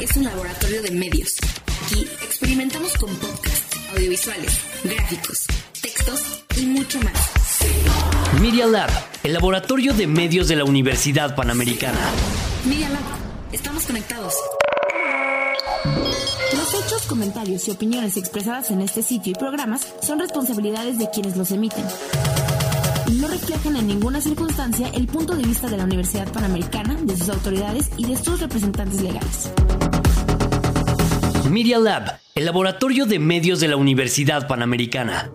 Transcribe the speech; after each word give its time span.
es 0.00 0.16
un 0.16 0.24
laboratorio 0.24 0.82
de 0.82 0.90
medios. 0.92 1.36
Aquí 1.86 2.02
experimentamos 2.22 2.92
con 2.94 3.14
podcasts, 3.16 3.76
audiovisuales, 3.92 4.58
gráficos, 4.84 5.46
textos 5.80 6.44
y 6.56 6.66
mucho 6.66 7.00
más. 7.00 7.14
Media 8.40 8.66
Lab, 8.66 8.90
el 9.24 9.32
laboratorio 9.32 9.92
de 9.94 10.06
medios 10.06 10.48
de 10.48 10.56
la 10.56 10.64
Universidad 10.64 11.34
Panamericana. 11.34 11.98
Media 12.64 12.88
Lab, 12.90 13.02
estamos 13.52 13.84
conectados. 13.84 14.34
Los 16.54 16.74
hechos, 16.74 17.02
comentarios 17.08 17.66
y 17.66 17.72
opiniones 17.72 18.16
expresadas 18.16 18.70
en 18.70 18.82
este 18.82 19.02
sitio 19.02 19.32
y 19.32 19.34
programas 19.34 19.86
son 20.00 20.20
responsabilidades 20.20 20.98
de 20.98 21.10
quienes 21.10 21.36
los 21.36 21.50
emiten. 21.50 21.84
No 23.20 23.26
reflejan 23.26 23.76
en 23.76 23.86
ninguna 23.86 24.20
circunstancia 24.20 24.88
el 24.94 25.06
punto 25.06 25.34
de 25.34 25.42
vista 25.42 25.68
de 25.68 25.78
la 25.78 25.84
Universidad 25.84 26.30
Panamericana, 26.30 26.94
de 27.02 27.16
sus 27.16 27.30
autoridades 27.30 27.90
y 27.96 28.04
de 28.04 28.16
sus 28.16 28.38
representantes 28.40 29.00
legales. 29.00 29.50
Media 31.48 31.78
Lab, 31.78 32.20
el 32.34 32.44
laboratorio 32.44 33.06
de 33.06 33.18
medios 33.18 33.60
de 33.60 33.68
la 33.68 33.76
Universidad 33.76 34.46
Panamericana. 34.46 35.30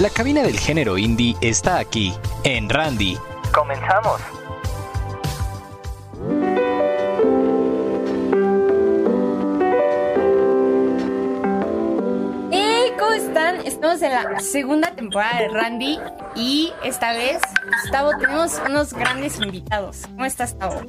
La 0.00 0.10
cabina 0.10 0.42
del 0.42 0.58
género 0.58 0.98
indie 0.98 1.36
está 1.40 1.78
aquí, 1.78 2.12
en 2.44 2.68
Randy. 2.68 3.16
Comenzamos. 3.52 4.37
Estamos 13.98 14.26
en 14.26 14.32
la 14.32 14.40
segunda 14.40 14.90
temporada 14.94 15.40
de 15.40 15.48
Randy 15.48 15.98
y 16.36 16.72
esta 16.84 17.12
vez, 17.14 17.40
Gustavo, 17.82 18.16
tenemos 18.20 18.60
unos 18.64 18.94
grandes 18.94 19.40
invitados. 19.40 20.02
¿Cómo 20.06 20.24
estás, 20.24 20.52
Gustavo? 20.52 20.82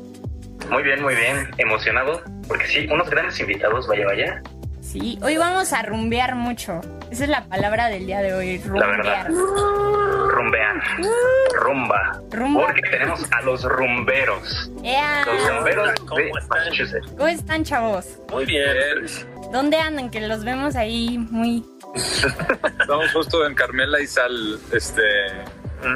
Muy 0.70 0.84
bien, 0.84 1.02
muy 1.02 1.16
bien. 1.16 1.50
Emocionado. 1.58 2.22
Porque 2.48 2.68
sí, 2.68 2.88
unos 2.92 3.10
grandes 3.10 3.40
invitados, 3.40 3.88
vaya, 3.88 4.06
vaya. 4.06 4.44
Sí, 4.82 5.18
hoy 5.24 5.38
vamos 5.38 5.74
a 5.74 5.82
rumbear 5.82 6.36
mucho. 6.36 6.82
Esa 7.10 7.24
es 7.24 7.30
la 7.32 7.46
palabra 7.46 7.88
del 7.88 8.06
día 8.06 8.20
de 8.22 8.32
hoy, 8.36 8.60
La 8.60 8.86
verdad. 8.86 9.26
rumbear. 9.28 10.30
Rumbear. 10.30 10.76
Rumba. 11.54 12.22
Rumba. 12.30 12.66
Porque 12.68 12.82
tenemos 12.92 13.24
a 13.32 13.42
los 13.42 13.64
rumberos. 13.64 14.72
Los 14.84 15.50
rumberos 15.50 15.94
de 15.94 16.06
¿Cómo 16.06 16.38
están? 16.38 16.60
Massachusetts. 16.60 17.12
¿Cómo 17.18 17.28
están, 17.28 17.64
chavos? 17.64 18.20
Muy 18.32 18.46
bien. 18.46 18.68
¿Dónde 19.52 19.78
andan? 19.78 20.12
Que 20.12 20.22
los 20.28 20.44
vemos 20.46 20.76
ahí 20.76 21.18
muy... 21.18 21.66
Estamos 21.96 23.12
justo 23.14 23.46
en 23.46 23.56
Carmela 23.56 24.00
y 24.00 24.08
Sal, 24.08 24.60
este, 24.74 25.02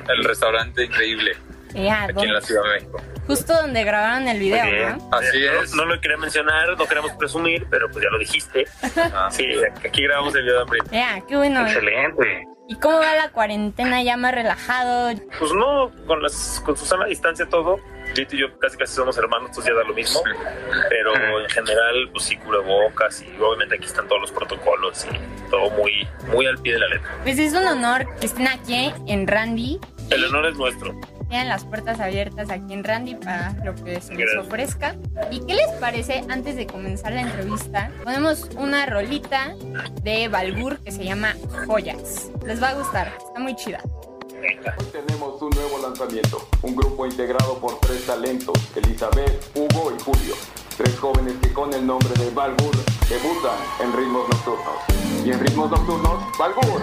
el 0.09 0.23
restaurante 0.23 0.85
increíble 0.85 1.37
¡Ea! 1.75 2.03
aquí 2.03 2.23
en 2.23 2.33
la 2.33 2.41
Ciudad 2.41 2.63
de 2.63 2.69
México. 2.75 3.01
Justo 3.27 3.53
donde 3.53 3.83
grabaron 3.83 4.27
el 4.27 4.37
video, 4.39 4.65
bien. 4.65 4.97
¿no? 4.97 5.09
Así 5.17 5.43
es. 5.45 5.73
No, 5.73 5.85
lo 5.85 5.99
quería 6.01 6.17
mencionar, 6.17 6.77
no 6.77 6.85
queremos 6.85 7.11
presumir, 7.13 7.65
pero 7.69 7.89
pues 7.89 8.03
ya 8.03 8.09
lo 8.11 8.19
dijiste. 8.19 8.65
Ah, 8.97 9.29
Sí, 9.31 9.47
aquí 9.83 10.03
grabamos 10.03 10.35
el 10.35 10.43
video 10.43 10.55
de 10.57 10.61
hambre. 10.61 10.79
¡Ea! 10.91 11.23
¡Qué 11.27 11.37
bueno! 11.37 11.61
Excelente. 11.61 12.47
¿Y 12.67 12.75
cómo 12.79 12.97
va 12.99 13.15
la 13.15 13.29
cuarentena? 13.31 14.03
¿Ya 14.03 14.17
más 14.17 14.33
relajado? 14.35 15.13
Pues 15.39 15.53
no, 15.53 15.91
con, 16.05 16.21
las, 16.21 16.61
con 16.65 16.75
su 16.77 16.85
sana 16.85 17.05
distancia 17.05 17.47
todo. 17.47 17.79
Lito 18.15 18.35
y 18.35 18.39
yo 18.39 18.59
casi 18.59 18.77
casi 18.77 18.93
somos 18.95 19.17
hermanos, 19.17 19.49
entonces 19.49 19.73
ya 19.73 19.77
da 19.77 19.87
lo 19.87 19.93
mismo. 19.93 20.21
Pero 20.89 21.13
en 21.39 21.49
general, 21.49 22.09
pues 22.11 22.25
sí, 22.25 22.37
cubrebocas 22.37 23.21
y 23.21 23.41
obviamente 23.41 23.75
aquí 23.75 23.85
están 23.85 24.07
todos 24.07 24.21
los 24.21 24.31
protocolos 24.31 25.05
y 25.05 25.49
todo 25.49 25.69
muy, 25.71 26.07
muy 26.27 26.45
al 26.45 26.57
pie 26.59 26.73
de 26.73 26.79
la 26.79 26.87
letra. 26.87 27.09
Pues 27.23 27.39
es 27.39 27.53
un 27.53 27.65
honor 27.65 28.05
que 28.19 28.25
estén 28.25 28.47
aquí 28.47 28.93
en 29.07 29.27
Randy. 29.27 29.79
El 30.09 30.25
honor 30.25 30.47
es 30.47 30.57
nuestro. 30.57 30.99
Tienen 31.29 31.49
las 31.49 31.65
puertas 31.65 31.99
abiertas 31.99 32.51
aquí 32.51 32.73
en 32.73 32.83
Randy 32.83 33.15
para 33.15 33.55
lo 33.63 33.73
que 33.73 33.99
se 33.99 34.13
les 34.13 34.35
ofrezca. 34.37 34.95
¿Y 35.31 35.43
qué 35.45 35.55
les 35.55 35.67
parece 35.79 36.23
antes 36.29 36.55
de 36.55 36.67
comenzar 36.67 37.13
la 37.13 37.21
entrevista? 37.21 37.89
Ponemos 38.03 38.49
una 38.55 38.85
rolita 38.85 39.55
de 40.03 40.27
Balbur 40.27 40.79
que 40.83 40.91
se 40.91 41.03
llama 41.03 41.33
Joyas. 41.65 42.29
Les 42.45 42.61
va 42.61 42.69
a 42.69 42.73
gustar, 42.75 43.11
está 43.17 43.39
muy 43.39 43.55
chida. 43.55 43.79
Hoy 44.43 44.85
tenemos 44.91 45.41
un 45.41 45.51
nuevo 45.51 45.77
lanzamiento, 45.81 46.45
un 46.63 46.75
grupo 46.75 47.05
integrado 47.05 47.59
por 47.59 47.79
tres 47.79 48.05
talentos, 48.05 48.53
Elizabeth, 48.75 49.41
Hugo 49.55 49.93
y 49.97 50.03
Julio. 50.03 50.35
Tres 50.75 50.99
jóvenes 50.99 51.35
que 51.41 51.53
con 51.53 51.73
el 51.73 51.87
nombre 51.87 52.13
de 52.15 52.29
Balbur 52.31 52.75
debutan 53.07 53.57
en 53.79 53.93
ritmos 53.93 54.27
nocturnos. 54.27 55.25
Y 55.25 55.31
en 55.31 55.39
ritmos 55.39 55.71
nocturnos, 55.71 56.37
Balbur. 56.37 56.81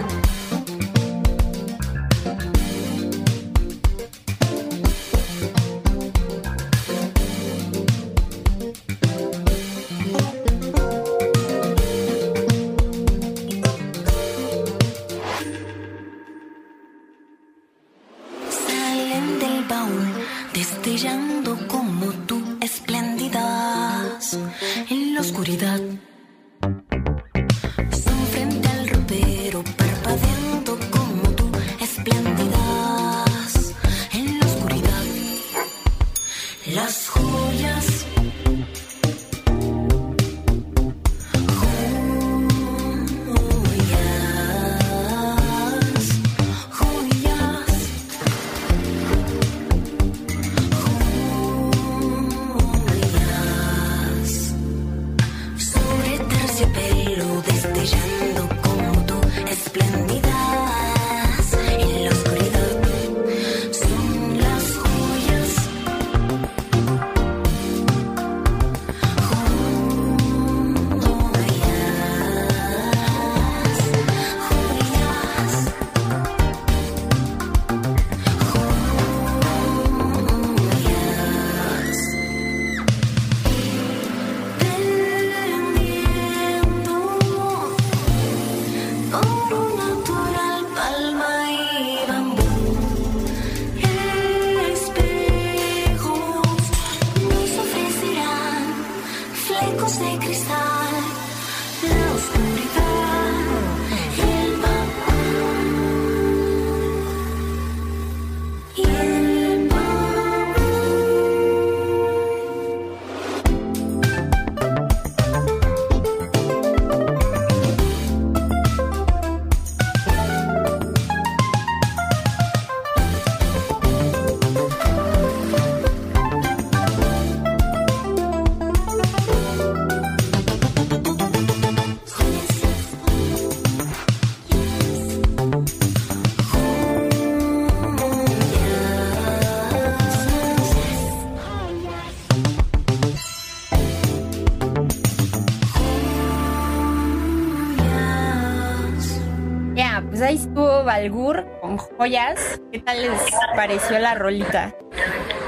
Joyas. 152.01 152.59
¿Qué 152.71 152.79
tal 152.79 152.99
les 152.99 153.11
pareció 153.55 153.99
la 153.99 154.15
rolita? 154.15 154.73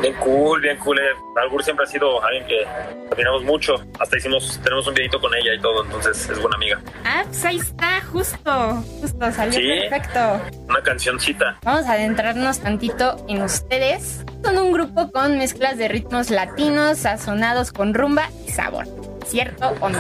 Bien 0.02 0.14
cool, 0.20 0.62
bien 0.62 0.78
cool. 0.78 1.00
eh. 1.00 1.02
Balgur 1.36 1.64
siempre 1.64 1.86
ha 1.86 1.88
sido 1.90 2.24
alguien 2.24 2.46
que 2.46 2.64
admiramos 3.12 3.42
mucho. 3.44 3.74
Hasta 4.00 4.18
hicimos, 4.18 4.60
tenemos 4.64 4.86
un 4.86 4.94
videito 4.94 5.20
con 5.20 5.34
ella 5.34 5.56
y 5.56 5.60
todo, 5.60 5.84
entonces 5.84 6.30
es 6.30 6.40
buena 6.40 6.56
amiga. 6.58 6.80
Ah, 7.06 7.24
pues 7.26 7.44
ahí 7.46 7.58
está, 7.58 8.02
justo, 8.12 8.84
justo, 9.02 9.32
salió 9.32 9.54
Sí. 9.54 9.68
perfecto. 9.90 10.42
Una 10.70 10.82
cancioncita. 10.84 11.58
Vamos 11.64 11.86
a 11.88 11.94
adentrarnos 11.94 12.60
tantito 12.60 13.26
en 13.28 13.42
ustedes. 13.42 14.24
Son 14.44 14.56
un 14.60 14.72
grupo 14.74 15.12
con 15.12 15.40
mezclas 15.40 15.78
de 15.80 15.88
ritmos 15.88 16.30
latinos, 16.30 17.00
sazonados 17.00 17.72
con 17.72 17.96
rumba 17.96 18.30
y 18.48 18.52
sabor. 18.52 18.86
¿Cierto 19.26 19.74
o 19.80 19.90
no? 19.90 20.00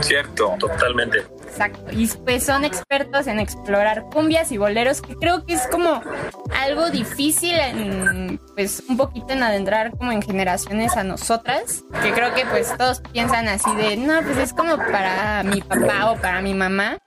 Cierto. 0.00 0.56
Totalmente. 0.58 1.24
Exacto. 1.46 1.86
Y 1.92 2.06
pues 2.08 2.44
son 2.44 2.64
expertos 2.64 3.26
en 3.26 3.40
explorar 3.40 4.04
cumbias 4.12 4.52
y 4.52 4.58
boleros, 4.58 5.00
que 5.00 5.14
creo 5.14 5.44
que 5.44 5.54
es 5.54 5.66
como 5.68 6.02
algo 6.60 6.90
difícil 6.90 7.54
en, 7.58 8.40
pues, 8.54 8.82
un 8.88 8.96
poquito 8.96 9.32
en 9.32 9.42
adentrar 9.42 9.92
como 9.96 10.12
en 10.12 10.22
generaciones 10.22 10.96
a 10.96 11.04
nosotras. 11.04 11.84
Que 12.02 12.12
creo 12.12 12.34
que 12.34 12.44
pues 12.46 12.76
todos 12.76 13.00
piensan 13.12 13.48
así 13.48 13.74
de, 13.76 13.96
no, 13.96 14.22
pues 14.22 14.38
es 14.38 14.52
como 14.52 14.76
para 14.76 15.42
mi 15.42 15.60
papá 15.60 16.10
o 16.10 16.16
para 16.16 16.40
mi 16.42 16.54
mamá. 16.54 16.98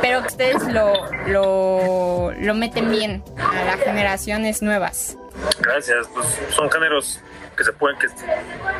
Pero 0.00 0.20
ustedes 0.20 0.62
lo, 0.68 0.92
lo, 1.26 2.32
lo 2.32 2.54
meten 2.54 2.90
bien 2.90 3.22
a 3.36 3.64
las 3.64 3.80
generaciones 3.80 4.62
nuevas. 4.62 5.18
Gracias. 5.60 6.06
Pues 6.14 6.26
son 6.54 6.70
géneros 6.70 7.20
que 7.56 7.64
se 7.64 7.72
pueden, 7.72 7.98
que 7.98 8.08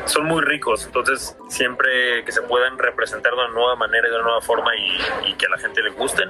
son 0.05 0.25
muy 0.25 0.41
ricos. 0.41 0.85
Entonces, 0.85 1.35
siempre 1.49 2.23
que 2.25 2.31
se 2.31 2.41
puedan 2.41 2.77
representar 2.77 3.33
de 3.33 3.39
una 3.39 3.53
nueva 3.53 3.75
manera 3.75 4.07
y 4.07 4.11
de 4.11 4.15
una 4.15 4.25
nueva 4.25 4.41
forma 4.41 4.71
y, 4.75 5.29
y 5.29 5.33
que 5.35 5.45
a 5.45 5.49
la 5.49 5.57
gente 5.57 5.81
le 5.81 5.91
gusten, 5.91 6.29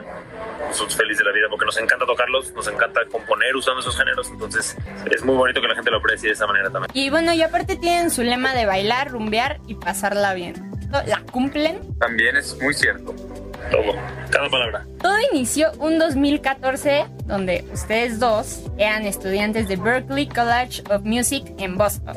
somos 0.72 0.96
felices 0.96 1.20
de 1.20 1.26
la 1.26 1.32
vida 1.32 1.48
porque 1.50 1.66
nos 1.66 1.78
encanta 1.78 2.06
tocarlos, 2.06 2.52
nos 2.54 2.68
encanta 2.68 3.02
componer 3.12 3.56
usando 3.56 3.82
esos 3.82 3.98
géneros. 3.98 4.30
Entonces, 4.30 4.78
es 5.12 5.24
muy 5.24 5.36
bonito 5.36 5.62
que 5.62 5.68
la 5.68 5.76
gente 5.76 5.92
lo 5.92 5.98
aprecie 5.98 6.30
de 6.30 6.34
esa 6.34 6.48
manera 6.48 6.70
también. 6.70 6.92
Y 6.94 7.10
bueno, 7.10 7.34
y 7.34 7.42
aparte 7.42 7.76
tienen 7.76 8.12
su 8.12 8.24
lema 8.24 8.54
de 8.54 8.66
bailar, 8.66 9.12
rumbear 9.12 9.60
y 9.68 9.76
pasarla 9.76 10.34
bien. 10.34 10.72
¿La 11.06 11.22
cumplen? 11.32 11.82
También 12.00 12.38
es 12.38 12.58
muy 12.62 12.74
cierto. 12.74 13.14
Todo, 13.72 13.96
cada 14.30 14.50
palabra. 14.50 14.86
Todo 15.02 15.16
inició 15.32 15.72
un 15.80 15.98
2014 15.98 17.06
donde 17.26 17.66
ustedes 17.74 18.20
dos 18.20 18.62
eran 18.78 19.06
estudiantes 19.06 19.68
de 19.68 19.76
Berklee 19.76 20.28
College 20.28 20.84
of 20.90 21.02
Music 21.04 21.44
en 21.58 21.78
Boston. 21.78 22.16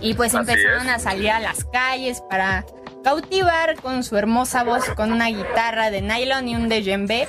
Y 0.00 0.14
pues 0.14 0.34
Así 0.34 0.38
empezaron 0.50 0.86
es. 0.88 0.94
a 0.94 0.98
salir 0.98 1.30
a 1.30 1.40
las 1.40 1.64
calles 1.64 2.20
para 2.28 2.64
cautivar 3.04 3.74
con 3.80 4.04
su 4.04 4.16
hermosa 4.16 4.62
voz 4.64 4.84
con 4.90 5.12
una 5.12 5.26
guitarra 5.28 5.90
de 5.90 6.02
nylon 6.02 6.48
y 6.48 6.54
un 6.56 6.68
djembe 6.68 7.28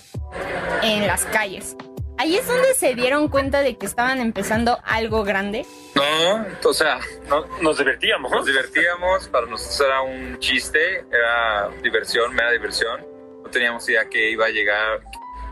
en 0.83 1.07
las 1.07 1.25
calles. 1.25 1.75
Ahí 2.19 2.35
es 2.38 2.47
donde 2.47 2.75
se 2.75 2.94
dieron 2.94 3.27
cuenta 3.27 3.61
de 3.61 3.75
que 3.75 3.88
estaban 3.88 4.19
empezando 4.19 4.77
algo 4.83 5.23
grande. 5.23 5.65
No, 5.95 6.45
o 6.69 6.73
sea, 6.73 6.99
No, 7.27 7.44
nos 7.61 7.79
divertíamos. 7.79 8.31
nos 8.31 8.45
divertíamos, 8.45 9.27
para 9.29 9.47
nosotros 9.47 9.81
era 9.89 10.01
un 10.03 10.38
chiste, 10.39 10.99
era 11.11 11.69
diversión, 11.81 12.33
mera 12.35 12.51
diversión. 12.51 13.01
No 13.44 13.49
teníamos 13.49 13.89
idea 13.89 14.06
que 14.07 14.29
iba 14.29 14.45
a 14.45 14.49
llegar, 14.49 15.01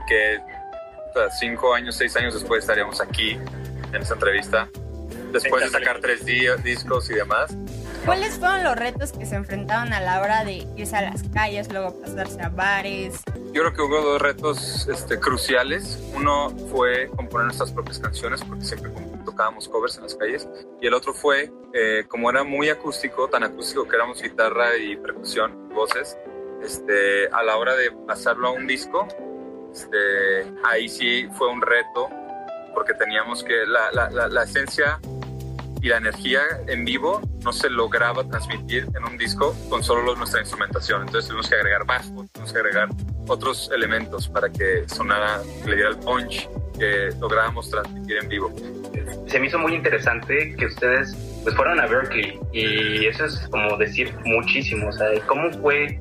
que 0.07 0.39
o 1.11 1.19
sea, 1.19 1.29
cinco 1.31 1.73
años, 1.73 1.95
seis 1.95 2.15
años 2.15 2.33
después 2.33 2.61
estaríamos 2.61 3.01
aquí 3.01 3.31
en 3.31 4.01
esta 4.01 4.13
entrevista. 4.15 4.69
Después 5.31 5.63
de 5.63 5.69
sacar 5.69 5.99
tres 6.01 6.25
di- 6.25 6.47
discos 6.63 7.09
y 7.09 7.13
demás. 7.13 7.55
¿Cuáles 8.05 8.37
fueron 8.37 8.63
los 8.63 8.75
retos 8.75 9.11
que 9.13 9.25
se 9.25 9.35
enfrentaron 9.35 9.93
a 9.93 10.01
la 10.01 10.19
hora 10.21 10.43
de 10.43 10.67
irse 10.75 10.95
a 10.95 11.01
las 11.03 11.23
calles, 11.33 11.71
luego 11.71 12.01
pasarse 12.01 12.41
a 12.41 12.49
bares? 12.49 13.21
Yo 13.53 13.61
creo 13.61 13.73
que 13.73 13.81
hubo 13.81 14.01
dos 14.01 14.21
retos 14.21 14.87
este, 14.91 15.19
cruciales. 15.19 15.99
Uno 16.15 16.49
fue 16.69 17.09
componer 17.15 17.45
nuestras 17.45 17.71
propias 17.71 17.99
canciones, 17.99 18.43
porque 18.43 18.65
siempre 18.65 18.91
tocábamos 19.23 19.69
covers 19.69 19.97
en 19.97 20.03
las 20.03 20.15
calles. 20.15 20.47
Y 20.81 20.87
el 20.87 20.93
otro 20.93 21.13
fue, 21.13 21.51
eh, 21.73 22.03
como 22.09 22.29
era 22.29 22.43
muy 22.43 22.69
acústico, 22.69 23.29
tan 23.29 23.43
acústico 23.43 23.87
que 23.87 23.95
éramos 23.95 24.21
guitarra 24.21 24.75
y 24.77 24.97
percusión, 24.97 25.69
voces, 25.69 26.17
este, 26.61 27.27
a 27.31 27.41
la 27.43 27.55
hora 27.55 27.75
de 27.75 27.91
pasarlo 28.05 28.49
a 28.49 28.51
un 28.51 28.67
disco, 28.67 29.07
este, 29.71 30.51
ahí 30.63 30.87
sí 30.89 31.27
fue 31.37 31.49
un 31.49 31.61
reto, 31.61 32.09
porque 32.73 32.93
teníamos 32.93 33.43
que, 33.43 33.65
la, 33.65 33.91
la, 33.91 34.09
la, 34.09 34.27
la 34.27 34.43
esencia 34.43 34.99
y 35.81 35.87
la 35.87 35.97
energía 35.97 36.41
en 36.67 36.85
vivo 36.85 37.21
no 37.43 37.51
se 37.51 37.69
lograba 37.69 38.23
transmitir 38.23 38.87
en 38.95 39.03
un 39.03 39.17
disco 39.17 39.55
con 39.69 39.83
solo 39.83 40.15
nuestra 40.15 40.41
instrumentación. 40.41 41.01
Entonces 41.01 41.27
tuvimos 41.27 41.49
que 41.49 41.55
agregar 41.55 41.85
bajo, 41.85 42.25
tuvimos 42.31 42.53
que 42.53 42.59
agregar 42.59 42.89
otros 43.27 43.71
elementos 43.73 44.27
para 44.27 44.49
que 44.51 44.87
sonara, 44.87 45.41
que 45.63 45.69
le 45.69 45.75
diera 45.75 45.89
el 45.89 45.97
punch 45.97 46.47
que 46.77 47.09
lográbamos 47.19 47.69
transmitir 47.69 48.17
en 48.17 48.29
vivo. 48.29 48.53
Se 49.27 49.39
me 49.39 49.47
hizo 49.47 49.57
muy 49.57 49.73
interesante 49.73 50.55
que 50.55 50.65
ustedes 50.65 51.15
pues 51.43 51.55
fueron 51.55 51.79
a 51.79 51.87
Berkeley 51.87 52.39
y 52.51 53.05
eso 53.05 53.25
es 53.25 53.47
como 53.49 53.75
decir 53.77 54.13
muchísimo, 54.25 54.89
o 54.89 54.91
sea, 54.91 55.07
cómo 55.25 55.51
fue 55.61 55.99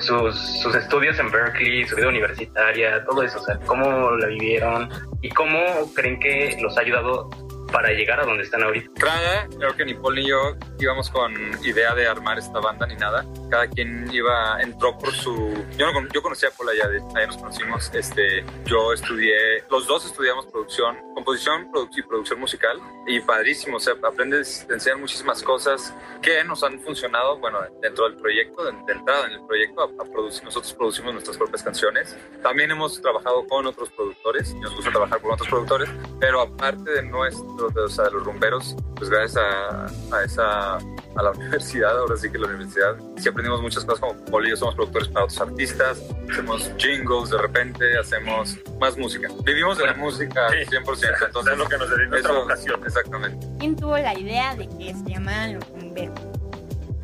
sus, 0.00 0.36
sus 0.62 0.74
estudios 0.74 1.18
en 1.18 1.30
Berkeley, 1.30 1.86
su 1.86 1.96
vida 1.96 2.08
universitaria, 2.08 3.04
todo 3.04 3.22
eso, 3.22 3.38
o 3.38 3.44
sea, 3.44 3.58
cómo 3.66 4.12
la 4.12 4.26
vivieron 4.28 4.88
y 5.20 5.28
cómo 5.30 5.58
creen 5.94 6.18
que 6.20 6.56
los 6.60 6.76
ha 6.76 6.80
ayudado 6.80 7.30
para 7.74 7.90
llegar 7.90 8.20
a 8.20 8.24
donde 8.24 8.44
están 8.44 8.62
ahorita. 8.62 8.86
Entrada, 8.86 9.48
creo 9.58 9.74
que 9.74 9.84
ni 9.84 9.94
Paul 9.94 10.14
ni 10.14 10.28
yo 10.28 10.54
íbamos 10.78 11.10
con 11.10 11.34
idea 11.64 11.92
de 11.92 12.06
armar 12.06 12.38
esta 12.38 12.60
banda 12.60 12.86
ni 12.86 12.94
nada. 12.94 13.26
Cada 13.50 13.66
quien 13.66 14.08
iba, 14.12 14.62
entró 14.62 14.96
por 14.96 15.10
su... 15.12 15.52
Yo, 15.76 15.92
no 15.92 16.08
yo 16.12 16.22
conocí 16.22 16.46
a 16.46 16.50
Paul 16.52 16.68
allá, 16.68 16.84
allá 17.16 17.26
nos 17.26 17.36
conocimos. 17.36 17.90
Este, 17.92 18.44
yo 18.64 18.92
estudié, 18.92 19.64
los 19.68 19.88
dos 19.88 20.06
estudiamos 20.06 20.46
producción, 20.46 20.96
composición 21.14 21.68
y 21.96 22.02
producción 22.02 22.38
musical. 22.38 22.78
Y 23.08 23.18
padrísimo, 23.18 23.78
o 23.78 23.80
sea, 23.80 23.94
aprendes, 24.04 24.64
te 24.68 24.74
enseñan 24.74 25.00
muchísimas 25.00 25.42
cosas 25.42 25.92
que 26.22 26.44
nos 26.44 26.62
han 26.62 26.78
funcionado, 26.80 27.38
bueno, 27.38 27.58
dentro 27.82 28.04
del 28.04 28.16
proyecto, 28.16 28.64
de, 28.64 28.72
de 28.86 28.92
entrada 28.92 29.26
en 29.26 29.32
el 29.32 29.46
proyecto, 29.46 29.82
a, 29.82 30.02
a 30.02 30.12
producir, 30.12 30.44
nosotros 30.44 30.72
producimos 30.74 31.12
nuestras 31.12 31.36
propias 31.36 31.64
canciones. 31.64 32.16
También 32.40 32.70
hemos 32.70 33.02
trabajado 33.02 33.44
con 33.48 33.66
otros 33.66 33.90
productores, 33.90 34.54
nos 34.54 34.74
gusta 34.76 34.92
trabajar 34.92 35.20
con 35.20 35.32
otros 35.32 35.48
productores, 35.48 35.90
pero 36.20 36.40
aparte 36.40 36.90
de 36.92 37.02
nuestro, 37.02 37.63
o 37.66 37.88
sea, 37.88 38.04
de 38.04 38.10
los 38.12 38.24
rumberos, 38.24 38.76
pues 38.96 39.08
gracias 39.10 39.36
a, 39.36 39.86
a 40.16 40.24
esa, 40.24 40.74
a 40.76 41.22
la 41.22 41.30
universidad, 41.36 41.98
ahora 41.98 42.16
sí 42.16 42.30
que 42.30 42.38
la 42.38 42.46
universidad, 42.48 42.96
sí 43.16 43.28
aprendimos 43.28 43.60
muchas 43.62 43.84
cosas 43.84 44.00
como 44.00 44.24
Poli 44.26 44.56
somos 44.56 44.74
productores 44.74 45.08
para 45.08 45.24
otros 45.24 45.40
artistas, 45.40 46.02
hacemos 46.30 46.70
jingles 46.78 47.30
de 47.30 47.38
repente, 47.38 47.98
hacemos 47.98 48.56
más 48.80 48.96
música. 48.96 49.28
Vivimos 49.44 49.78
de 49.78 49.86
la 49.86 49.94
música 49.94 50.48
Sí. 50.50 50.76
100%, 50.76 51.16
entonces 51.26 51.52
es 51.52 51.58
lo 51.58 51.68
que 51.68 51.78
nos 51.78 51.90
dedica 51.90 52.08
nuestra 52.10 52.30
eso- 52.32 52.40
vocación. 52.42 52.84
Exactamente. 52.84 53.46
¿Quién 53.58 53.76
tuvo 53.76 53.96
la 53.98 54.18
idea 54.18 54.54
de 54.54 54.68
que 54.68 54.94
se 54.94 55.04
llamaran 55.10 55.54
los 55.54 55.68
rumberos? 55.70 56.18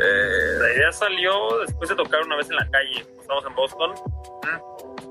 Eh, 0.03 0.57
La 0.61 0.73
idea 0.75 0.93
salió 0.93 1.59
después 1.67 1.91
de 1.91 1.97
tocar 1.97 2.23
una 2.23 2.37
vez 2.37 2.49
en 2.49 2.57
la 2.57 2.67
calle. 2.71 3.05
Estamos 3.21 3.45
en 3.47 3.55
Boston. 3.55 3.95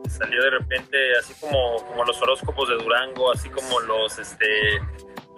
Salió 0.09 0.41
de 0.43 0.49
repente 0.49 0.97
así 1.19 1.33
como, 1.39 1.77
como 1.85 2.03
los 2.03 2.19
horóscopos 2.21 2.67
de 2.69 2.75
Durango, 2.75 3.31
así 3.31 3.49
como 3.49 3.79
los 3.81 4.17
este 4.19 4.79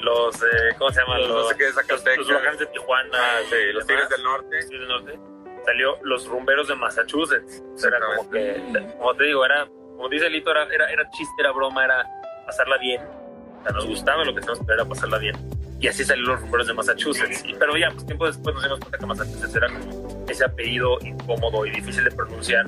los 0.01 0.35
eh, 0.43 0.75
¿cómo 0.77 0.91
se 0.91 1.01
llaman? 1.01 1.21
Los 1.21 1.29
no 1.29 1.43
sé 1.45 1.57
qué 1.57 1.63
de 1.65 1.73
Zacatecas. 1.73 2.17
Los 2.17 2.29
huracanes 2.29 2.59
de 2.59 2.65
Tijuana, 2.67 3.17
Ah, 3.17 3.39
sí, 3.49 3.55
y 3.55 3.73
los. 3.73 3.85
Tigres 3.87 4.09
del 4.09 4.23
Norte. 4.23 4.55
Los 4.55 4.67
Tigres 4.67 4.87
del 4.87 4.89
Norte. 4.89 5.19
Salió 5.65 5.97
los 6.03 6.27
rumberos 6.27 6.67
de 6.67 6.75
Massachusetts. 6.75 7.63
O 7.73 7.77
sea, 7.77 7.89
era 7.89 7.99
como 8.17 8.29
que, 8.31 8.61
como 8.97 9.13
te 9.15 9.23
digo, 9.25 9.45
era, 9.45 9.65
como 9.67 10.09
dice 10.09 10.29
Lito, 10.29 10.49
era, 10.51 10.63
era, 10.73 10.91
era 10.91 11.09
chiste, 11.11 11.33
era 11.39 11.51
broma, 11.51 11.85
era 11.85 12.07
pasarla 12.45 12.77
bien. 12.77 13.01
O 13.03 13.63
sea, 13.63 13.71
nos 13.73 13.85
gustaba 13.85 14.23
lo 14.25 14.33
que 14.33 14.41
teníamos 14.41 14.65
que 14.65 14.73
era 14.73 14.85
pasarla 14.85 15.17
bien. 15.19 15.35
Y 15.79 15.87
así 15.87 16.03
salieron 16.03 16.33
los 16.33 16.41
rumberos 16.41 16.67
de 16.67 16.73
Massachusetts. 16.73 17.43
Y, 17.45 17.53
pero 17.55 17.77
ya, 17.77 17.89
pues 17.91 18.05
tiempo 18.05 18.25
después 18.25 18.53
nos 18.55 18.63
dimos 18.63 18.79
cuenta 18.79 18.97
que 18.97 19.05
Massachusetts 19.05 19.55
era 19.55 19.67
como 19.67 20.25
ese 20.27 20.45
apellido 20.45 20.97
incómodo 21.01 21.65
y 21.65 21.71
difícil 21.71 22.03
de 22.03 22.11
pronunciar, 22.11 22.67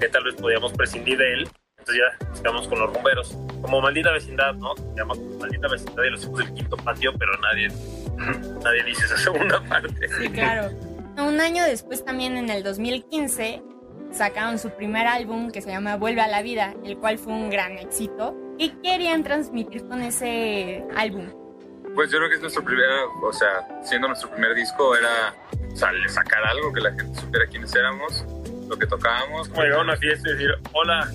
que 0.00 0.08
tal 0.08 0.24
vez 0.24 0.34
podíamos 0.34 0.72
prescindir 0.72 1.18
de 1.18 1.32
él. 1.34 1.48
Entonces 1.82 2.04
ya 2.04 2.40
quedamos 2.40 2.68
con 2.68 2.78
los 2.78 2.94
rumberos. 2.94 3.36
Como 3.60 3.80
maldita 3.80 4.12
vecindad, 4.12 4.54
¿no? 4.54 4.76
Se 4.76 4.82
llama 4.96 5.14
como 5.14 5.38
maldita 5.38 5.66
vecindad 5.68 6.04
y 6.04 6.10
los 6.10 6.22
hijos 6.22 6.38
del 6.38 6.54
quinto 6.54 6.76
patio, 6.76 7.12
pero 7.18 7.32
nadie, 7.38 7.68
nadie 8.64 8.84
dice 8.84 9.04
esa 9.04 9.16
segunda 9.16 9.60
parte. 9.64 10.08
Sí, 10.08 10.28
claro. 10.28 10.70
Un 11.18 11.40
año 11.40 11.64
después, 11.64 12.04
también 12.04 12.36
en 12.36 12.50
el 12.50 12.62
2015, 12.62 13.62
sacaron 14.12 14.60
su 14.60 14.70
primer 14.70 15.08
álbum 15.08 15.50
que 15.50 15.60
se 15.60 15.70
llama 15.70 15.96
Vuelve 15.96 16.20
a 16.20 16.28
la 16.28 16.42
Vida, 16.42 16.74
el 16.84 16.98
cual 16.98 17.18
fue 17.18 17.32
un 17.32 17.50
gran 17.50 17.72
éxito. 17.78 18.36
¿Qué 18.58 18.72
querían 18.80 19.24
transmitir 19.24 19.84
con 19.88 20.02
ese 20.02 20.84
álbum? 20.96 21.26
Pues 21.96 22.12
yo 22.12 22.18
creo 22.18 22.28
que 22.28 22.36
es 22.36 22.40
nuestro 22.40 22.62
primer, 22.62 22.86
o 23.22 23.32
sea, 23.32 23.66
siendo 23.82 24.06
nuestro 24.06 24.30
primer 24.30 24.54
disco 24.54 24.96
era 24.96 25.34
o 25.72 25.76
sea, 25.76 25.90
sacar 26.08 26.44
algo 26.44 26.72
que 26.72 26.80
la 26.80 26.90
gente 26.92 27.20
supiera 27.20 27.46
quiénes 27.46 27.74
éramos, 27.74 28.24
lo 28.68 28.78
que 28.78 28.86
tocábamos. 28.86 29.48
Como 29.48 29.62
llegar 29.62 29.80
a 29.80 29.82
una 29.82 29.96
fiesta 29.96 30.28
y 30.28 30.32
decir, 30.32 30.50
hola, 30.72 31.10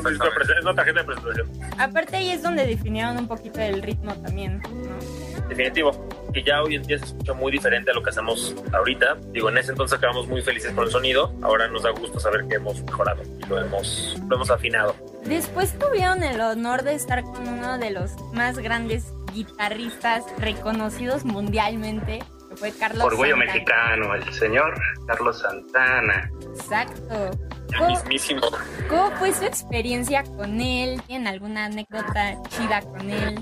es, 0.00 0.62
una 0.62 0.74
tarjeta 0.74 1.00
de 1.00 1.04
presentación. 1.04 1.50
Aparte 1.78 2.16
ahí 2.16 2.30
es 2.30 2.42
donde 2.42 2.66
definieron 2.66 3.16
un 3.16 3.28
poquito 3.28 3.60
el 3.60 3.82
ritmo 3.82 4.14
también, 4.14 4.60
¿no? 4.60 5.48
Definitivo. 5.48 6.08
Que 6.32 6.42
ya 6.42 6.62
hoy 6.62 6.74
en 6.74 6.82
día 6.82 6.98
se 6.98 7.06
escucha 7.06 7.32
muy 7.32 7.52
diferente 7.52 7.90
a 7.90 7.94
lo 7.94 8.02
que 8.02 8.10
hacemos 8.10 8.54
ahorita. 8.72 9.16
Digo, 9.32 9.48
en 9.48 9.58
ese 9.58 9.70
entonces 9.70 9.96
acabamos 9.96 10.26
muy 10.26 10.42
felices 10.42 10.72
con 10.72 10.84
el 10.84 10.90
sonido. 10.90 11.32
Ahora 11.42 11.68
nos 11.68 11.82
da 11.82 11.90
gusto 11.90 12.18
saber 12.20 12.46
que 12.48 12.56
hemos 12.56 12.82
mejorado 12.82 13.22
y 13.22 13.46
lo 13.46 13.58
hemos, 13.58 14.16
lo 14.28 14.36
hemos 14.36 14.50
afinado. 14.50 14.94
Después 15.24 15.78
tuvieron 15.78 16.22
el 16.22 16.40
honor 16.40 16.82
de 16.82 16.94
estar 16.94 17.22
con 17.22 17.48
uno 17.48 17.78
de 17.78 17.90
los 17.90 18.12
más 18.32 18.58
grandes 18.58 19.12
guitarristas 19.32 20.24
reconocidos 20.38 21.24
mundialmente, 21.24 22.20
que 22.56 22.70
fue 22.70 22.72
Carlos 22.78 23.04
Orgullo 23.04 23.36
Santana. 23.36 23.52
mexicano, 23.52 24.14
el 24.14 24.32
señor 24.32 24.74
Carlos 25.06 25.38
Santana. 25.40 26.30
Exacto. 26.54 27.30
El 27.72 27.78
¿Cómo, 27.78 27.90
mismísimo. 27.90 28.40
cómo 28.88 29.10
fue 29.12 29.32
su 29.32 29.44
experiencia 29.44 30.22
con 30.22 30.60
él? 30.60 31.02
¿Tienen 31.06 31.26
alguna 31.26 31.66
anécdota 31.66 32.40
chida 32.48 32.80
con 32.82 33.10
él? 33.10 33.38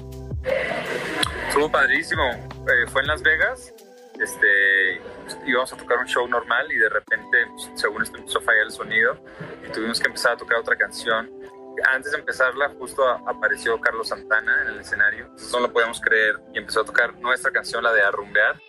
Estuvo 1.49 1.71
padrísimo. 1.71 2.23
Eh, 2.33 2.87
fue 2.91 3.03
en 3.03 3.09
Las 3.09 3.23
Vegas. 3.23 3.73
Este, 4.21 5.01
íbamos 5.47 5.73
a 5.73 5.77
tocar 5.77 5.99
un 5.99 6.07
show 6.07 6.27
normal 6.29 6.71
y 6.73 6.77
de 6.77 6.89
repente, 6.89 7.47
pues, 7.49 7.71
según 7.81 8.03
esto, 8.03 8.17
empezó 8.17 8.39
a 8.39 8.43
fallar 8.43 8.63
el 8.63 8.71
sonido 8.71 9.19
y 9.67 9.73
tuvimos 9.73 10.01
que 10.01 10.07
empezar 10.07 10.33
a 10.33 10.37
tocar 10.37 10.59
otra 10.59 10.77
canción. 10.77 11.31
Antes 11.93 12.13
de 12.13 12.19
empezarla, 12.19 12.71
justo 12.79 13.07
apareció 13.09 13.81
Carlos 13.81 14.09
Santana 14.09 14.63
en 14.63 14.69
el 14.69 14.81
escenario. 14.81 15.25
Entonces, 15.25 15.53
no 15.53 15.61
lo 15.61 15.73
podíamos 15.73 16.01
creer 16.01 16.37
y 16.55 16.59
empezó 16.59 16.81
a 16.83 16.85
tocar 16.85 17.15
nuestra 17.19 17.51
canción, 17.51 17.83
la 17.83 17.93
de 17.93 18.03
Arrumbear, 18.03 18.61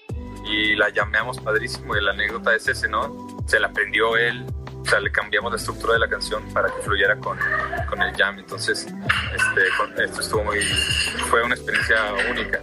y 0.45 0.75
la 0.75 0.89
llameamos 0.89 1.39
padrísimo. 1.39 1.95
Y 1.95 2.01
la 2.01 2.11
anécdota 2.11 2.55
es 2.55 2.67
ese, 2.67 2.87
¿no? 2.87 3.37
Se 3.47 3.59
la 3.59 3.67
aprendió 3.67 4.15
él. 4.17 4.45
O 4.81 4.87
sea, 4.87 4.99
le 4.99 5.11
cambiamos 5.11 5.51
la 5.51 5.57
estructura 5.57 5.93
de 5.93 5.99
la 5.99 6.07
canción 6.07 6.43
para 6.53 6.67
que 6.69 6.79
fluyera 6.83 7.15
con, 7.15 7.37
con 7.89 8.01
el 8.03 8.15
jam. 8.15 8.37
Entonces, 8.37 8.85
este, 8.85 9.61
con- 9.77 9.99
esto 9.99 10.21
estuvo 10.21 10.43
muy. 10.43 10.59
Fue 11.29 11.41
una 11.43 11.55
experiencia 11.55 11.97
única. 12.29 12.59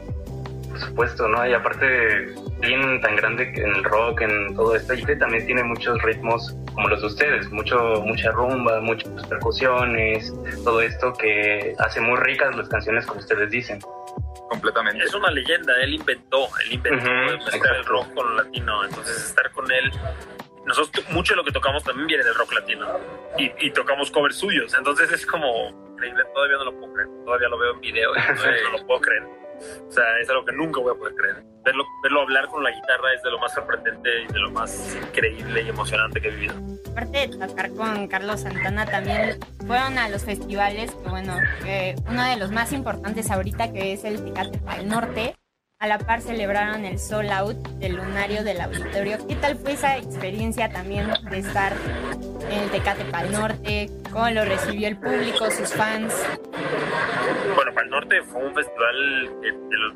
Por 0.71 0.81
supuesto, 0.81 1.29
¿no? 1.29 1.45
Y 1.47 1.53
aparte, 1.53 2.33
bien 2.61 3.01
tan 3.01 3.17
grande 3.17 3.53
que 3.53 3.62
en 3.62 3.75
el 3.75 3.85
rock, 3.85 4.21
en 4.23 4.55
todo 4.55 4.75
esto, 4.77 4.95
y 4.95 5.03
también 5.19 5.45
tiene 5.47 5.65
muchos 5.65 6.01
ritmos 6.03 6.55
como 6.73 6.89
los 6.89 7.01
de 7.01 7.07
ustedes, 7.09 7.51
mucho, 7.51 7.77
mucha 8.07 8.31
rumba, 8.31 8.81
muchas 8.81 9.27
percusiones, 9.27 10.33
todo 10.65 10.81
esto 10.81 11.12
que 11.12 11.75
hace 11.79 12.01
muy 12.01 12.17
ricas 12.21 12.57
las 12.57 12.69
canciones, 12.69 13.05
como 13.05 13.21
ustedes 13.21 13.51
dicen. 13.51 13.81
Completamente. 14.49 15.05
Es 15.05 15.15
una 15.15 15.31
leyenda, 15.31 15.75
él 15.83 15.95
inventó, 15.95 16.49
él 16.65 16.73
inventó 16.75 17.11
mezclar 17.45 17.77
el 17.77 17.85
rock 17.85 18.13
con 18.15 18.29
lo 18.29 18.43
latino, 18.43 18.85
entonces 18.85 19.25
estar 19.25 19.51
con 19.53 19.71
él, 19.71 19.91
nosotros 20.67 21.09
mucho 21.11 21.33
de 21.33 21.39
lo 21.39 21.45
que 21.45 21.53
tocamos 21.53 21.83
también 21.83 22.07
viene 22.07 22.25
del 22.25 22.35
rock 22.35 22.53
latino 22.53 22.87
y, 23.39 23.51
y 23.67 23.71
tocamos 23.71 24.11
covers 24.11 24.37
suyos, 24.37 24.75
entonces 24.75 25.11
es 25.11 25.27
como 25.27 25.71
increíble, 25.93 26.23
todavía 26.35 26.57
no 26.59 26.65
lo 26.65 26.79
puedo 26.79 26.93
creer, 26.93 27.09
todavía 27.25 27.49
lo 27.49 27.59
veo 27.59 27.73
en 27.75 27.81
video 27.81 28.11
y 28.13 28.37
todavía 28.37 28.63
no 28.65 28.79
lo 28.79 28.87
puedo 28.87 29.01
creer. 29.01 29.42
O 29.88 29.92
sea, 29.92 30.04
es 30.21 30.28
algo 30.31 30.45
que 30.45 30.52
nunca 30.52 30.81
voy 30.81 30.95
a 30.95 30.99
poder 30.99 31.14
creer. 31.14 31.45
Verlo, 31.64 31.85
verlo 32.02 32.23
hablar 32.23 32.49
con 32.49 32.62
la 32.64 32.71
guitarra 32.71 33.14
es 33.14 33.23
de 33.23 33.31
lo 33.31 33.38
más 33.38 33.54
sorprendente 33.54 34.23
y 34.23 34.33
de 34.33 34.38
lo 34.40 34.50
más 34.50 34.97
increíble 35.00 35.62
y 35.62 35.69
emocionante 35.69 36.21
que 36.21 36.28
he 36.28 36.31
vivido. 36.33 36.54
Aparte 36.90 37.28
de 37.28 37.28
tocar 37.28 37.71
con 37.71 38.09
Carlos 38.09 38.40
Santana, 38.40 38.85
también 38.85 39.38
fueron 39.66 39.99
a 39.99 40.09
los 40.09 40.25
festivales, 40.25 40.90
que 40.90 41.09
bueno, 41.09 41.35
que 41.62 41.95
uno 42.09 42.25
de 42.25 42.37
los 42.37 42.50
más 42.50 42.73
importantes 42.73 43.31
ahorita, 43.31 43.73
que 43.73 43.92
es 43.92 44.04
el 44.04 44.25
Tecate 44.25 44.59
Pal 44.59 44.88
Norte. 44.88 45.35
A 45.78 45.88
la 45.88 45.99
par 45.99 46.21
celebraron 46.21 46.85
el 46.85 47.00
Soul 47.00 47.28
Out 47.31 47.57
del 47.81 47.97
lunario 47.97 48.45
del 48.45 48.61
auditorio. 48.61 49.19
¿Qué 49.26 49.35
tal 49.35 49.57
fue 49.57 49.73
esa 49.73 49.97
experiencia 49.97 50.69
también 50.69 51.11
de 51.28 51.38
estar 51.38 51.73
en 52.53 52.65
el 52.65 52.71
Tecate 52.71 53.05
Pal 53.07 53.33
Norte? 53.33 53.91
¿Cómo 54.13 54.29
lo 54.31 54.45
recibió 54.45 54.89
el 54.89 54.97
público, 54.97 55.51
sus 55.51 55.73
fans? 55.73 56.15
Bueno, 57.55 57.73
para 57.73 57.85
el 57.85 57.91
norte 57.91 58.23
fue 58.23 58.45
un 58.45 58.55
festival 58.55 59.31
que 59.41 59.49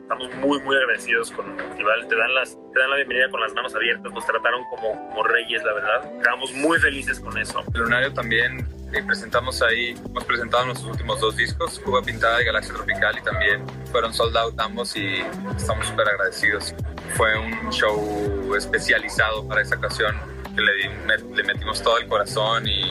estamos 0.03 0.35
muy, 0.37 0.61
muy 0.61 0.77
agradecidos 0.77 1.31
con 1.33 1.51
el 1.51 1.57
festival. 1.57 2.09
Te 2.09 2.17
dan, 2.17 2.35
las, 2.35 2.57
te 2.73 2.81
dan 2.81 2.91
la 2.91 2.97
bienvenida 2.97 3.31
con 3.31 3.41
las 3.41 3.53
manos 3.55 3.75
abiertas, 3.75 4.13
nos 4.13 4.27
trataron 4.27 4.63
como, 4.71 5.09
como 5.09 5.23
reyes, 5.25 5.63
la 5.65 5.75
verdad. 5.75 6.13
Quedamos 6.23 6.53
muy 6.55 6.79
felices 6.79 7.21
con 7.21 7.37
eso. 7.39 7.63
El 7.75 7.81
Lunario 7.83 8.13
también 8.13 8.67
eh, 8.93 9.03
presentamos 9.07 9.61
ahí, 9.63 9.95
hemos 10.05 10.25
presentado 10.25 10.67
nuestros 10.67 10.91
últimos 10.91 11.21
dos 11.21 11.37
discos, 11.37 11.79
Cuba 11.81 12.03
Pintada 12.03 12.41
y 12.41 12.47
Galaxia 12.47 12.75
Tropical, 12.75 13.19
y 13.19 13.23
también 13.23 13.67
fueron 13.91 14.15
sold 14.15 14.37
out 14.37 14.59
ambos 14.59 14.97
y 14.97 15.23
estamos 15.57 15.87
súper 15.87 16.09
agradecidos. 16.09 16.75
Fue 17.15 17.39
un 17.39 17.71
show 17.71 18.55
especializado 18.57 19.47
para 19.47 19.63
esa 19.63 19.77
ocasión 19.77 20.36
que 20.57 20.63
le, 20.63 20.73
di- 20.75 20.89
met- 21.07 21.37
le 21.37 21.43
metimos 21.45 21.83
todo 21.83 21.99
el 21.99 22.09
corazón 22.09 22.67
y, 22.67 22.91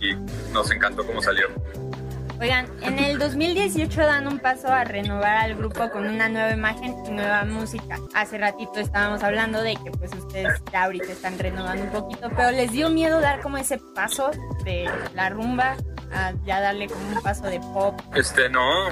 y 0.00 0.14
nos 0.52 0.70
encantó 0.70 1.04
cómo 1.06 1.20
salió. 1.20 1.48
Oigan, 2.40 2.66
en 2.80 2.98
el 2.98 3.18
2018 3.18 4.00
dan 4.00 4.26
un 4.26 4.38
paso 4.38 4.68
a 4.68 4.82
renovar 4.84 5.36
al 5.36 5.56
grupo 5.56 5.90
con 5.90 6.06
una 6.08 6.30
nueva 6.30 6.52
imagen 6.52 6.94
y 7.06 7.10
nueva 7.10 7.44
música. 7.44 7.98
Hace 8.14 8.38
ratito 8.38 8.80
estábamos 8.80 9.22
hablando 9.22 9.60
de 9.62 9.74
que 9.74 9.90
pues 9.90 10.10
ustedes 10.14 10.58
ya 10.72 10.84
ahorita 10.84 11.12
están 11.12 11.38
renovando 11.38 11.82
un 11.84 11.90
poquito, 11.90 12.30
pero 12.34 12.50
les 12.52 12.72
dio 12.72 12.88
miedo 12.88 13.20
dar 13.20 13.42
como 13.42 13.58
ese 13.58 13.76
paso 13.94 14.30
de 14.64 14.88
la 15.14 15.28
rumba 15.28 15.76
a 16.12 16.32
ya 16.46 16.60
darle 16.62 16.86
como 16.88 17.06
un 17.14 17.22
paso 17.22 17.44
de 17.44 17.60
pop. 17.60 18.00
Este, 18.14 18.48
no, 18.48 18.88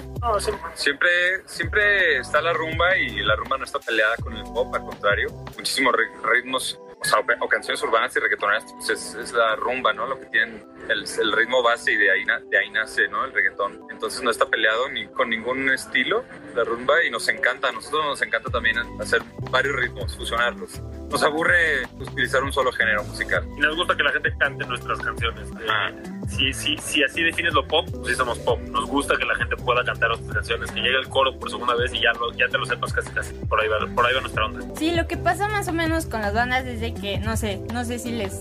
siempre, 0.74 1.08
siempre 1.46 2.18
está 2.18 2.42
la 2.42 2.52
rumba 2.52 2.96
y 2.98 3.20
la 3.22 3.34
rumba 3.34 3.56
no 3.56 3.64
está 3.64 3.78
peleada 3.78 4.14
con 4.16 4.36
el 4.36 4.44
pop, 4.44 4.74
al 4.74 4.82
contrario, 4.82 5.28
muchísimos 5.56 5.94
ri- 5.94 6.22
ritmos, 6.34 6.78
o, 7.00 7.04
sea, 7.04 7.20
o- 7.40 7.48
canciones 7.48 7.82
urbanas 7.82 8.14
y 8.16 8.20
reggaetoneras, 8.20 8.72
pues 8.74 8.90
es, 8.90 9.14
es 9.14 9.32
la 9.32 9.56
rumba, 9.56 9.92
¿no? 9.92 10.06
Lo 10.06 10.18
que 10.18 10.26
tienen 10.26 10.64
el, 10.88 11.04
el 11.20 11.32
ritmo 11.32 11.62
base 11.62 11.92
y 11.92 11.96
de 11.96 12.10
ahí, 12.10 12.24
de 12.24 12.58
ahí 12.58 12.70
nace, 12.70 13.08
¿no? 13.08 13.24
El 13.24 13.32
reggaetón. 13.32 13.80
Entonces 13.90 14.22
no 14.22 14.30
está 14.30 14.46
peleado 14.46 14.88
ni 14.90 15.06
con 15.08 15.28
ningún 15.30 15.68
estilo 15.70 16.24
la 16.54 16.64
rumba 16.64 17.02
y 17.04 17.10
nos 17.10 17.28
encanta, 17.28 17.68
a 17.68 17.72
nosotros 17.72 18.04
nos 18.04 18.22
encanta 18.22 18.50
también 18.50 18.78
hacer 19.00 19.22
varios 19.50 19.76
ritmos, 19.76 20.16
fusionarlos. 20.16 20.80
Nos 21.10 21.22
aburre 21.22 21.84
utilizar 21.98 22.42
un 22.42 22.52
solo 22.52 22.70
género 22.72 23.02
musical. 23.04 23.44
Y 23.56 23.60
nos 23.60 23.76
gusta 23.76 23.96
que 23.96 24.02
la 24.02 24.12
gente 24.12 24.30
cante 24.38 24.66
nuestras 24.66 24.98
canciones. 25.00 25.48
Eh, 25.50 26.17
si, 26.28 26.52
si, 26.52 26.76
si 26.78 27.02
así 27.02 27.22
defines 27.22 27.54
lo 27.54 27.66
pop, 27.66 27.88
pues 27.90 28.08
sí 28.08 28.14
somos 28.14 28.38
pop. 28.40 28.60
Nos 28.60 28.86
gusta 28.86 29.16
que 29.16 29.24
la 29.24 29.34
gente 29.34 29.56
pueda 29.56 29.84
cantar 29.84 30.10
nuestras 30.10 30.34
canciones, 30.34 30.70
que 30.70 30.80
llegue 30.80 30.98
el 30.98 31.08
coro 31.08 31.38
por 31.38 31.50
segunda 31.50 31.74
vez 31.74 31.92
y 31.94 32.00
ya, 32.00 32.12
lo, 32.12 32.32
ya 32.32 32.48
te 32.48 32.58
lo 32.58 32.66
sepas 32.66 32.92
casi 32.92 33.10
casi. 33.10 33.34
Por 33.34 33.60
ahí, 33.60 33.68
va, 33.68 33.78
por 33.94 34.06
ahí 34.06 34.14
va 34.14 34.20
nuestra 34.20 34.46
onda. 34.46 34.66
Sí, 34.76 34.92
lo 34.94 35.06
que 35.06 35.16
pasa 35.16 35.48
más 35.48 35.68
o 35.68 35.72
menos 35.72 36.06
con 36.06 36.20
las 36.20 36.34
bandas 36.34 36.64
es 36.66 36.80
de 36.80 36.94
que, 36.94 37.18
no 37.18 37.36
sé, 37.36 37.58
no 37.72 37.84
sé 37.84 37.98
si 37.98 38.12
les... 38.12 38.40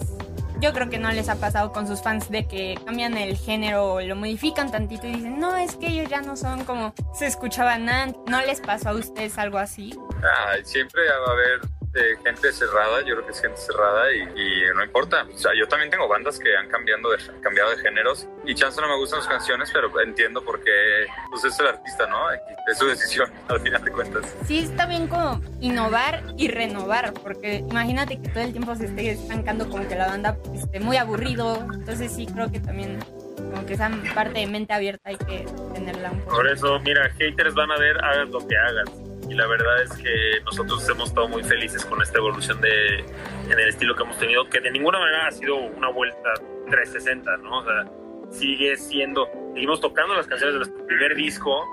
Yo 0.59 0.73
creo 0.73 0.89
que 0.89 0.97
no 0.97 1.11
les 1.11 1.29
ha 1.29 1.35
pasado 1.35 1.71
con 1.71 1.87
sus 1.87 2.01
fans 2.01 2.31
de 2.31 2.47
que 2.47 2.79
cambian 2.83 3.15
el 3.15 3.37
género 3.37 3.93
o 3.93 4.01
lo 4.01 4.15
modifican 4.15 4.71
tantito 4.71 5.05
y 5.05 5.13
dicen, 5.13 5.39
no, 5.39 5.55
es 5.55 5.75
que 5.75 5.87
ellos 5.87 6.09
ya 6.09 6.21
no 6.21 6.35
son 6.35 6.65
como 6.65 6.95
se 7.13 7.27
escuchaban 7.27 7.87
antes. 7.87 8.19
¿No 8.27 8.41
les 8.41 8.59
pasó 8.59 8.89
a 8.89 8.93
ustedes 8.93 9.37
algo 9.37 9.59
así? 9.59 9.95
Ah, 10.23 10.55
siempre 10.63 11.03
va 11.07 11.31
a 11.31 11.33
haber 11.33 11.76
eh, 11.97 12.17
gente 12.23 12.51
cerrada, 12.51 13.01
yo 13.01 13.15
creo 13.15 13.25
que 13.25 13.31
es 13.31 13.41
gente 13.41 13.57
cerrada 13.57 14.11
y, 14.13 14.21
y 14.21 14.61
no 14.75 14.83
importa. 14.83 15.25
O 15.33 15.37
sea, 15.37 15.51
yo 15.57 15.67
también 15.67 15.89
tengo 15.89 16.07
bandas 16.07 16.39
que 16.39 16.55
han 16.55 16.69
cambiando 16.69 17.09
de, 17.09 17.17
cambiado 17.41 17.71
de 17.71 17.77
géneros 17.77 18.27
y 18.45 18.55
chance 18.55 18.79
no 18.79 18.87
me 18.87 18.97
gustan 18.97 19.19
sus 19.19 19.29
canciones, 19.29 19.69
pero 19.73 19.89
entiendo 20.01 20.43
por 20.43 20.61
qué 20.61 21.07
pues 21.29 21.43
es 21.43 21.59
el 21.59 21.67
artista, 21.67 22.07
¿no? 22.07 22.17
Es 22.31 22.77
su 22.77 22.85
decisión 22.85 23.31
al 23.47 23.59
final 23.59 23.83
de 23.83 23.91
cuentas. 23.91 24.35
Sí, 24.45 24.59
está 24.59 24.85
bien 24.85 25.07
como 25.07 25.41
innovar 25.59 26.23
y 26.37 26.47
renovar, 26.49 27.13
porque 27.13 27.63
imagínate 27.69 28.21
que 28.21 28.29
todo 28.29 28.43
el 28.43 28.51
tiempo 28.51 28.75
se 28.75 28.85
esté 28.85 29.11
estancando 29.11 29.69
como 29.69 29.87
que 29.87 29.95
la 29.95 30.07
banda 30.07 30.37
esté 30.53 30.79
muy 30.79 30.97
aburrido. 30.97 31.65
Entonces 31.73 32.13
sí 32.13 32.27
creo 32.27 32.51
que 32.51 32.59
también 32.59 32.99
como 33.35 33.65
que 33.65 33.73
esa 33.73 33.89
parte 34.13 34.39
de 34.39 34.47
mente 34.47 34.73
abierta 34.73 35.09
hay 35.09 35.17
que 35.17 35.45
tenerla 35.73 36.11
un 36.11 36.19
poco. 36.21 36.35
Por 36.35 36.47
eso, 36.47 36.79
mira, 36.79 37.09
haters 37.17 37.53
van 37.53 37.71
a 37.71 37.77
ver, 37.77 37.97
hagas 38.03 38.29
lo 38.29 38.45
que 38.47 38.57
hagas. 38.57 39.06
Y 39.29 39.35
la 39.35 39.47
verdad 39.47 39.83
es 39.83 39.91
que 39.97 40.41
nosotros 40.45 40.87
hemos 40.89 41.09
estado 41.09 41.27
muy 41.27 41.43
felices 41.43 41.85
con 41.85 42.01
esta 42.01 42.17
evolución 42.17 42.61
de, 42.61 42.99
en 42.99 43.59
el 43.59 43.67
estilo 43.67 43.95
que 43.95 44.03
hemos 44.03 44.17
tenido, 44.17 44.47
que 44.49 44.59
de 44.61 44.71
ninguna 44.71 44.99
manera 44.99 45.27
ha 45.27 45.31
sido 45.31 45.55
una 45.55 45.89
vuelta 45.89 46.33
360, 46.69 47.37
¿no? 47.37 47.59
O 47.59 47.63
sea, 47.63 47.85
sigue 48.31 48.77
siendo, 48.77 49.27
seguimos 49.53 49.81
tocando 49.81 50.15
las 50.15 50.27
canciones 50.27 50.53
de 50.53 50.59
nuestro 50.59 50.85
primer 50.87 51.15
disco, 51.15 51.63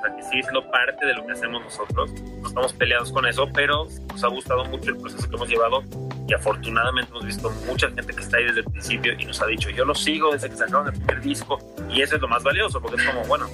sea, 0.00 0.14
que 0.16 0.22
sigue 0.22 0.42
siendo 0.42 0.70
parte 0.70 1.06
de 1.06 1.14
lo 1.14 1.26
que 1.26 1.32
hacemos 1.32 1.62
nosotros. 1.62 2.10
No 2.40 2.48
estamos 2.48 2.72
peleados 2.74 3.12
con 3.12 3.26
eso, 3.26 3.48
pero 3.52 3.86
nos 4.08 4.24
ha 4.24 4.28
gustado 4.28 4.64
mucho 4.66 4.90
el 4.90 4.96
proceso 4.98 5.28
que 5.28 5.36
hemos 5.36 5.48
llevado 5.48 5.82
y 6.26 6.34
afortunadamente 6.34 7.10
hemos 7.10 7.24
visto 7.24 7.50
mucha 7.66 7.88
gente 7.90 8.12
que 8.14 8.20
está 8.22 8.36
ahí 8.36 8.44
desde 8.44 8.60
el 8.60 8.66
principio 8.66 9.12
y 9.18 9.24
nos 9.24 9.40
ha 9.40 9.46
dicho, 9.46 9.70
yo 9.70 9.84
lo 9.84 9.94
sigo 9.94 10.32
desde 10.32 10.50
que 10.50 10.56
sacaron 10.56 10.86
el 10.88 10.92
primer 10.92 11.20
disco 11.22 11.58
y 11.88 12.02
eso 12.02 12.16
es 12.16 12.20
lo 12.20 12.28
más 12.28 12.42
valioso 12.42 12.80
porque 12.82 13.00
es 13.02 13.08
como, 13.08 13.24
bueno, 13.24 13.46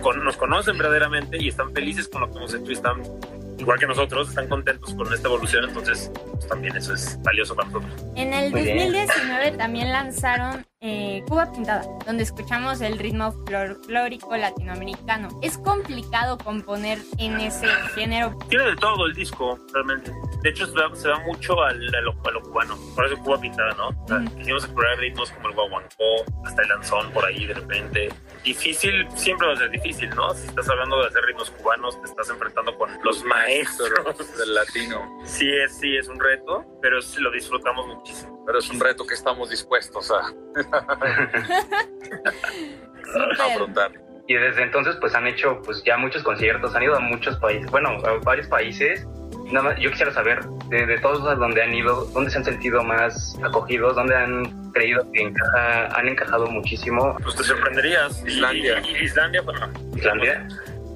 con- 0.00 0.24
nos 0.24 0.36
conocen 0.36 0.78
verdaderamente 0.78 1.36
y 1.40 1.48
están 1.48 1.72
felices 1.74 2.08
con 2.08 2.22
lo 2.22 2.30
que 2.30 2.38
hemos 2.38 2.54
hecho 2.54 2.70
y 2.70 2.72
están, 2.74 3.02
igual 3.58 3.78
que 3.78 3.86
nosotros, 3.86 4.30
están 4.30 4.48
contentos 4.48 4.94
con 4.94 5.12
esta 5.12 5.28
evolución, 5.28 5.64
entonces 5.68 6.10
pues, 6.32 6.48
también 6.48 6.74
eso 6.76 6.94
es 6.94 7.20
valioso 7.22 7.54
para 7.54 7.68
nosotros. 7.68 8.06
En 8.16 8.32
el 8.32 8.50
Muy 8.50 8.62
bien. 8.62 8.78
2019 8.92 9.52
también 9.58 9.92
lanzaron 9.92 10.64
eh, 10.84 11.24
Cuba 11.26 11.50
Pintada, 11.50 11.82
donde 12.04 12.22
escuchamos 12.22 12.82
el 12.82 12.98
ritmo 12.98 13.32
folclórico 13.32 14.36
latinoamericano. 14.36 15.28
Es 15.40 15.56
complicado 15.56 16.36
componer 16.36 16.98
en 17.18 17.40
ese 17.40 17.66
género. 17.94 18.36
Tiene 18.50 18.66
de 18.66 18.76
todo 18.76 19.06
el 19.06 19.14
disco, 19.14 19.58
realmente. 19.72 20.12
De 20.42 20.50
hecho, 20.50 20.66
se 20.66 21.08
da 21.08 21.18
mucho 21.20 21.62
al, 21.62 21.94
a, 21.94 22.00
lo, 22.02 22.12
a 22.26 22.30
lo 22.30 22.42
cubano. 22.42 22.76
Por 22.94 23.06
eso 23.06 23.16
Cuba 23.24 23.40
pintada, 23.40 23.72
¿no? 23.72 23.88
O 23.88 24.08
sea, 24.08 24.22
quisimos 24.36 24.64
explorar 24.64 24.98
ritmos 24.98 25.30
como 25.30 25.48
el 25.48 25.54
guaguancó, 25.54 26.04
hasta 26.44 26.62
el 26.62 26.68
danzón 26.68 27.10
por 27.12 27.24
ahí 27.24 27.46
de 27.46 27.54
repente. 27.54 28.12
Difícil, 28.44 29.08
siempre 29.14 29.46
va 29.46 29.54
a 29.54 29.56
ser 29.56 29.70
difícil, 29.70 30.10
¿no? 30.10 30.34
Si 30.34 30.46
estás 30.46 30.68
hablando 30.68 31.00
de 31.00 31.06
hacer 31.06 31.22
ritmos 31.24 31.50
cubanos, 31.50 31.98
te 32.02 32.08
estás 32.08 32.28
enfrentando 32.28 32.76
con 32.76 32.90
los 33.02 33.24
maestros 33.24 33.90
del 34.38 34.54
latino. 34.54 35.18
Sí, 35.24 35.50
es, 35.50 35.78
sí, 35.78 35.96
es 35.96 36.08
un 36.08 36.20
reto, 36.20 36.62
pero 36.82 37.00
sí 37.00 37.22
lo 37.22 37.30
disfrutamos 37.30 37.86
muchísimo. 37.86 38.33
Pero 38.46 38.58
es 38.58 38.68
un 38.70 38.80
reto 38.80 39.06
que 39.06 39.14
estamos 39.14 39.50
dispuestos 39.50 40.10
a. 40.10 40.32
afrontar. 43.44 43.92
Y 44.26 44.34
desde 44.34 44.62
entonces 44.62 44.96
pues 45.00 45.14
han 45.14 45.26
hecho 45.26 45.60
pues 45.64 45.82
ya 45.84 45.96
muchos 45.98 46.22
conciertos, 46.22 46.74
han 46.74 46.82
ido 46.82 46.96
a 46.96 47.00
muchos 47.00 47.36
países, 47.38 47.70
bueno, 47.70 47.90
a 48.04 48.18
varios 48.24 48.46
países. 48.48 49.06
Nada 49.52 49.70
más, 49.70 49.78
yo 49.78 49.90
quisiera 49.90 50.10
saber 50.12 50.42
de, 50.70 50.86
de 50.86 50.98
todos 51.00 51.22
los 51.22 51.38
donde 51.38 51.62
han 51.62 51.74
ido, 51.74 52.06
dónde 52.06 52.30
se 52.30 52.38
han 52.38 52.44
sentido 52.46 52.82
más 52.82 53.38
acogidos, 53.44 53.94
dónde 53.94 54.16
han 54.16 54.72
creído 54.72 55.06
que 55.12 55.20
encaja, 55.20 55.88
han 55.98 56.08
encajado 56.08 56.46
muchísimo. 56.46 57.14
Pues 57.22 57.36
te 57.36 57.44
sorprenderías. 57.44 58.24
Islandia. 58.26 58.80
Islandia, 58.80 59.42
bueno. 59.42 59.70
Islandia. 59.94 60.48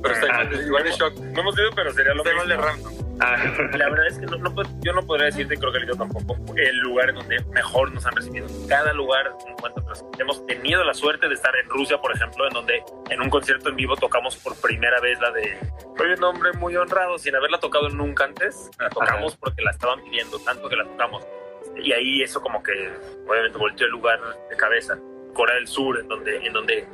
Pero 0.03 0.15
está 0.15 0.27
Ah. 0.33 0.49
igual 0.67 0.85
de- 0.85 0.91
shock. 0.93 1.15
No 1.19 1.41
hemos 1.43 1.59
ido, 1.59 1.71
pero 1.77 1.93
sería 1.93 2.15
lo 2.15 2.23
igual 2.29 2.49
de 2.49 2.57
mismo. 2.57 2.71
random. 2.71 3.08
Ah, 3.21 3.37
La 3.77 3.89
verdad 3.91 4.07
es 4.07 4.19
que 4.19 4.27
no, 4.27 4.37
no 4.39 4.55
yo 4.81 4.93
no 4.93 5.03
podría 5.03 5.27
decirte, 5.27 5.57
creo 5.57 5.73
que 5.73 5.87
yo 5.87 5.97
tampoco, 5.97 6.37
el 6.57 6.79
lugar 6.79 7.11
en 7.11 7.17
donde 7.17 7.45
mejor 7.53 7.93
nos 7.93 8.07
han 8.07 8.15
recibido. 8.15 8.47
Cada 8.69 8.93
lugar, 8.93 9.33
en 9.47 9.55
cuanto 9.57 9.83
hemos 10.19 10.45
tenido 10.47 10.85
la 10.85 10.95
suerte 10.95 11.29
de 11.29 11.35
estar 11.35 11.55
en 11.57 11.69
Rusia, 11.69 11.99
por 11.99 12.15
ejemplo, 12.15 12.47
en 12.47 12.55
donde 12.55 12.83
en 13.11 13.21
un 13.21 13.31
concierto 13.31 13.71
en 13.71 13.77
vivo 13.77 13.97
tocamos 13.97 14.37
por 14.37 14.55
primera 14.61 15.01
vez 15.01 15.21
la 15.21 15.31
de 15.33 15.59
Soy 15.97 16.13
un 16.13 16.25
hombre 16.25 16.53
muy 16.55 16.77
honrado, 16.77 17.19
sin 17.19 17.35
haberla 17.35 17.59
tocado 17.59 17.89
nunca 17.89 18.25
antes. 18.25 18.71
La 18.79 18.89
tocamos 18.89 19.37
porque 19.37 19.63
la 19.63 19.71
estaban 19.71 20.03
pidiendo, 20.03 20.39
tanto 20.41 20.69
que 20.69 20.77
la 20.77 20.85
tocamos. 20.85 21.27
Y 21.77 21.93
ahí 21.93 22.23
eso 22.23 22.41
como 22.41 22.63
que 22.63 22.73
obviamente 23.27 23.59
volteó 23.59 23.87
el 23.87 23.93
lugar 23.93 24.21
de 24.51 24.57
cabeza. 24.57 24.99
Corea 25.35 25.57
del 25.57 25.69
Sur, 25.69 25.99
en 26.01 26.09
donde, 26.09 26.37
en 26.37 26.53
donde 26.53 26.87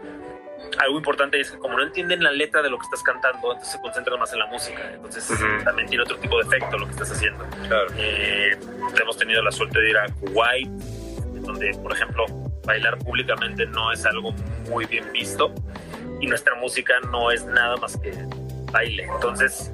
algo 0.79 0.97
importante 0.97 1.41
es 1.41 1.51
que 1.51 1.59
como 1.59 1.77
no 1.77 1.83
entienden 1.85 2.23
la 2.23 2.31
letra 2.33 2.63
de 2.63 2.71
lo 2.71 2.79
que 2.79 2.85
estás 2.85 3.03
cantando, 3.03 3.53
entonces 3.53 3.73
se 3.73 3.81
concentran 3.81 4.19
más 4.19 4.33
en 4.33 4.39
la 4.41 4.47
música. 4.47 4.91
Entonces 4.93 5.31
Ujú. 5.31 5.65
también 5.65 5.89
tiene 5.89 6.03
otro 6.05 6.17
tipo 6.19 6.37
de 6.43 6.45
efecto 6.45 6.79
lo 6.79 6.87
que 6.87 6.93
estás 6.93 7.13
haciendo. 7.13 7.45
Claro. 7.69 7.87
Eh, 7.97 8.59
hemos 9.01 9.17
tenido 9.17 9.43
la 9.43 9.53
suerte 9.53 9.81
de 9.81 9.91
ir 9.91 9.99
a 9.99 10.07
Kuwait, 10.21 10.69
donde, 11.43 11.71
por 11.83 11.93
ejemplo, 11.93 12.25
bailar 12.65 12.99
públicamente 12.99 13.67
no 13.67 13.93
es 13.93 14.05
algo 14.07 14.33
muy 14.69 14.87
bien 14.87 15.11
visto 15.13 15.53
y 16.21 16.27
nuestra 16.27 16.55
música 16.57 16.95
no 17.11 17.31
es 17.31 17.45
nada 17.45 17.77
más 17.77 17.97
que 17.99 18.13
baile. 18.73 19.05
Entonces 19.05 19.71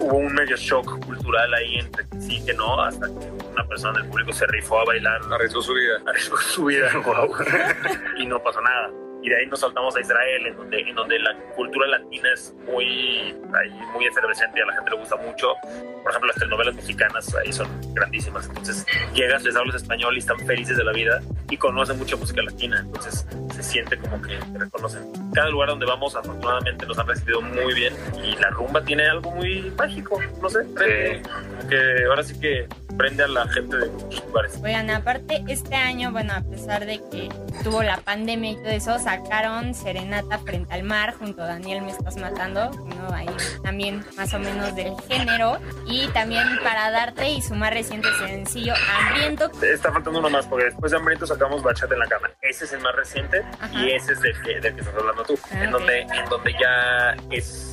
hubo 0.00 0.16
un 0.16 0.34
medio 0.34 0.56
shock 0.56 1.04
cultural 1.06 1.54
ahí 1.54 1.76
entre 1.78 2.04
que 2.08 2.20
sí 2.20 2.38
y 2.38 2.44
que 2.44 2.54
no, 2.54 2.80
hasta 2.82 3.06
que 3.06 3.12
una 3.52 3.64
persona 3.68 4.00
del 4.00 4.08
público 4.08 4.32
se 4.32 4.46
rifó 4.48 4.80
a 4.80 4.84
bailar, 4.84 5.20
Arriesgó 5.32 5.62
su 5.62 5.72
vida. 5.74 6.00
arriesgó 6.06 6.36
su 6.38 6.64
vida 6.64 6.90
y 8.18 8.26
no 8.26 8.42
pasó 8.42 8.60
nada. 8.60 8.90
Y 9.22 9.28
de 9.28 9.36
ahí 9.36 9.46
nos 9.46 9.60
saltamos 9.60 9.94
a 9.96 10.00
Israel, 10.00 10.46
en 10.46 10.56
donde, 10.56 10.80
en 10.80 10.94
donde 10.96 11.18
la 11.20 11.34
cultura 11.54 11.86
latina 11.86 12.28
es 12.34 12.52
muy, 12.66 13.34
ahí, 13.54 13.70
muy 13.94 14.06
efervescente 14.06 14.60
a 14.60 14.66
la 14.66 14.74
gente 14.74 14.90
le 14.90 14.96
gusta 14.96 15.16
mucho. 15.16 15.54
Por 16.02 16.10
ejemplo, 16.10 16.28
las 16.28 16.36
telenovelas 16.36 16.74
mexicanas 16.74 17.34
ahí 17.36 17.52
son 17.52 17.68
grandísimas. 17.94 18.48
Entonces 18.48 18.84
llegas, 19.14 19.44
les 19.44 19.54
hablas 19.54 19.76
español 19.76 20.16
y 20.16 20.18
están 20.18 20.38
felices 20.40 20.76
de 20.76 20.84
la 20.84 20.92
vida 20.92 21.22
y 21.48 21.56
conocen 21.56 21.98
mucha 21.98 22.16
música 22.16 22.42
latina. 22.42 22.80
Entonces 22.80 23.26
se 23.54 23.62
siente 23.62 23.96
como 23.98 24.20
que 24.20 24.36
te 24.36 24.58
reconocen. 24.58 25.12
Cada 25.32 25.50
lugar 25.50 25.68
donde 25.68 25.86
vamos, 25.86 26.16
afortunadamente, 26.16 26.84
nos 26.86 26.98
han 26.98 27.06
recibido 27.06 27.40
muy 27.42 27.74
bien 27.74 27.94
y 28.24 28.34
la 28.40 28.50
rumba 28.50 28.82
tiene 28.82 29.06
algo 29.06 29.30
muy 29.30 29.70
mágico. 29.78 30.20
No 30.40 30.50
sé, 30.50 30.64
como 30.64 31.68
que 31.68 32.04
ahora 32.08 32.24
sí 32.24 32.40
que 32.40 32.66
prende 32.96 33.24
a 33.24 33.28
la 33.28 33.48
gente 33.48 33.76
de 33.76 33.86
muchos 33.90 34.24
lugares. 34.26 34.60
Oigan, 34.62 34.90
aparte, 34.90 35.44
este 35.48 35.74
año, 35.74 36.12
bueno, 36.12 36.32
a 36.34 36.42
pesar 36.42 36.86
de 36.86 36.98
que 37.10 37.28
tuvo 37.62 37.82
la 37.82 37.98
pandemia 37.98 38.52
y 38.52 38.56
todo 38.56 38.68
eso, 38.68 38.98
sacaron 38.98 39.74
Serenata 39.74 40.38
frente 40.38 40.72
al 40.74 40.82
mar 40.82 41.14
junto 41.14 41.42
a 41.42 41.46
Daniel 41.46 41.82
Me 41.82 41.90
Estás 41.90 42.16
Matando, 42.16 42.70
uno 42.70 43.12
ahí 43.12 43.28
también 43.62 44.04
más 44.16 44.32
o 44.34 44.38
menos 44.38 44.74
del 44.74 44.94
género. 45.08 45.58
Y 45.86 46.08
también 46.08 46.46
para 46.62 46.90
darte 46.90 47.30
y 47.30 47.42
su 47.42 47.54
más 47.54 47.72
reciente 47.72 48.08
sencillo, 48.18 48.74
Hambriento. 48.98 49.50
Está 49.62 49.92
faltando 49.92 50.18
uno 50.18 50.30
más, 50.30 50.46
porque 50.46 50.66
después 50.66 50.92
de 50.92 50.98
Hambriento 50.98 51.26
sacamos 51.26 51.62
Bachata 51.62 51.94
en 51.94 52.00
la 52.00 52.06
cama. 52.06 52.30
Ese 52.40 52.64
es 52.64 52.72
el 52.72 52.80
más 52.80 52.94
reciente 52.94 53.42
Ajá. 53.60 53.74
y 53.74 53.92
ese 53.92 54.12
es 54.12 54.20
del 54.20 54.40
que, 54.42 54.60
del 54.60 54.74
que 54.74 54.80
estás 54.80 54.94
hablando 54.96 55.24
tú. 55.24 55.38
Ah, 55.50 55.62
en, 55.64 55.68
ok. 55.68 55.72
donde, 55.72 56.00
en 56.00 56.24
donde 56.28 56.52
ya 56.52 57.16
es 57.30 57.72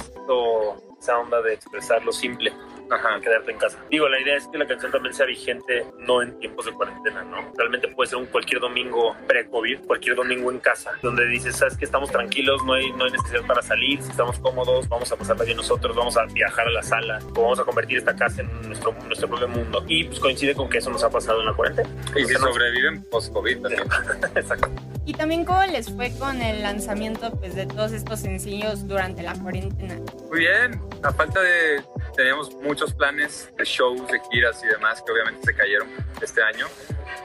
esa 1.00 1.18
onda 1.18 1.42
de 1.42 1.54
expresar 1.54 2.04
lo 2.04 2.12
simple. 2.12 2.54
Ajá, 2.90 3.20
quedarte 3.22 3.52
en 3.52 3.58
casa. 3.58 3.78
Digo, 3.90 4.10
la 4.10 4.20
idea 4.20 4.36
es 4.38 4.48
que 4.48 4.58
la 4.58 4.66
canción 4.66 4.92
también 4.92 5.14
sea 5.14 5.26
vigente, 5.26 5.86
no 6.00 6.22
en 6.22 6.40
tiempos 6.40 6.66
de 6.66 6.72
cuarentena, 6.72 7.24
¿no? 7.24 7.52
Realmente 7.56 7.88
puede 7.90 8.10
ser 8.10 8.18
un 8.18 8.26
cualquier 8.26 8.60
domingo 8.60 9.16
pre-COVID, 9.28 9.86
cualquier 9.86 10.16
domingo 10.16 10.52
en 10.52 10.60
casa, 10.60 10.92
donde 11.02 11.28
dices, 11.28 11.56
sabes 11.56 11.78
que 11.78 11.86
estamos 11.86 12.12
tranquilos, 12.12 12.64
no 12.66 12.74
hay, 12.74 12.92
no 12.94 13.06
hay 13.06 13.12
necesidad 13.12 13.46
para 13.46 13.62
salir, 13.62 14.02
si 14.02 14.10
estamos 14.10 14.40
cómodos, 14.40 14.90
vamos 14.90 15.12
a 15.12 15.16
pasarla 15.16 15.44
bien 15.44 15.58
nosotros, 15.58 15.96
vamos 15.96 16.18
a 16.18 16.26
viajar 16.26 16.68
a 16.68 16.72
la 16.72 16.84
sala, 16.84 17.20
o 17.36 17.42
vamos 17.42 17.60
a 17.60 17.64
convertir 17.64 18.00
esta 18.00 18.16
casa 18.16 18.42
en 18.42 18.62
nuestro, 18.68 18.94
nuestro 19.06 19.28
propio 19.28 19.48
mundo. 19.48 19.84
Y 19.88 20.06
pues 20.06 20.20
coincide 20.20 20.56
con 20.56 20.70
que 20.70 20.80
eso 20.80 20.90
nos 20.90 21.04
ha 21.04 21.10
pasado 21.10 21.42
en 21.42 21.46
la 21.48 21.54
cuarentena. 21.54 21.90
Y 22.16 22.26
si 22.26 22.34
sobreviven 22.36 23.04
post-COVID 23.04 23.62
también. 23.62 23.84
Exacto. 24.36 24.70
Y 25.06 25.14
también 25.14 25.46
cómo 25.46 25.64
les 25.66 25.92
fue 25.92 26.12
con 26.18 26.42
el 26.42 26.62
lanzamiento 26.62 27.32
pues, 27.40 27.56
de 27.56 27.66
todos 27.66 27.92
estos 27.92 28.20
sencillos 28.20 28.88
durante 28.88 29.24
la 29.24 29.34
cuarentena. 29.34 29.96
Muy 30.30 30.40
bien. 30.40 30.80
A 31.04 31.14
falta 31.14 31.42
de... 31.42 31.84
Teníamos 32.16 32.54
muchos 32.56 32.94
planes 32.94 33.50
de 33.58 33.64
shows, 33.64 34.06
de 34.08 34.20
giras 34.30 34.62
y 34.64 34.68
demás 34.68 35.02
que 35.02 35.12
obviamente 35.12 35.42
se 35.46 35.56
cayeron 35.56 35.88
este 36.22 36.44
año. 36.44 36.66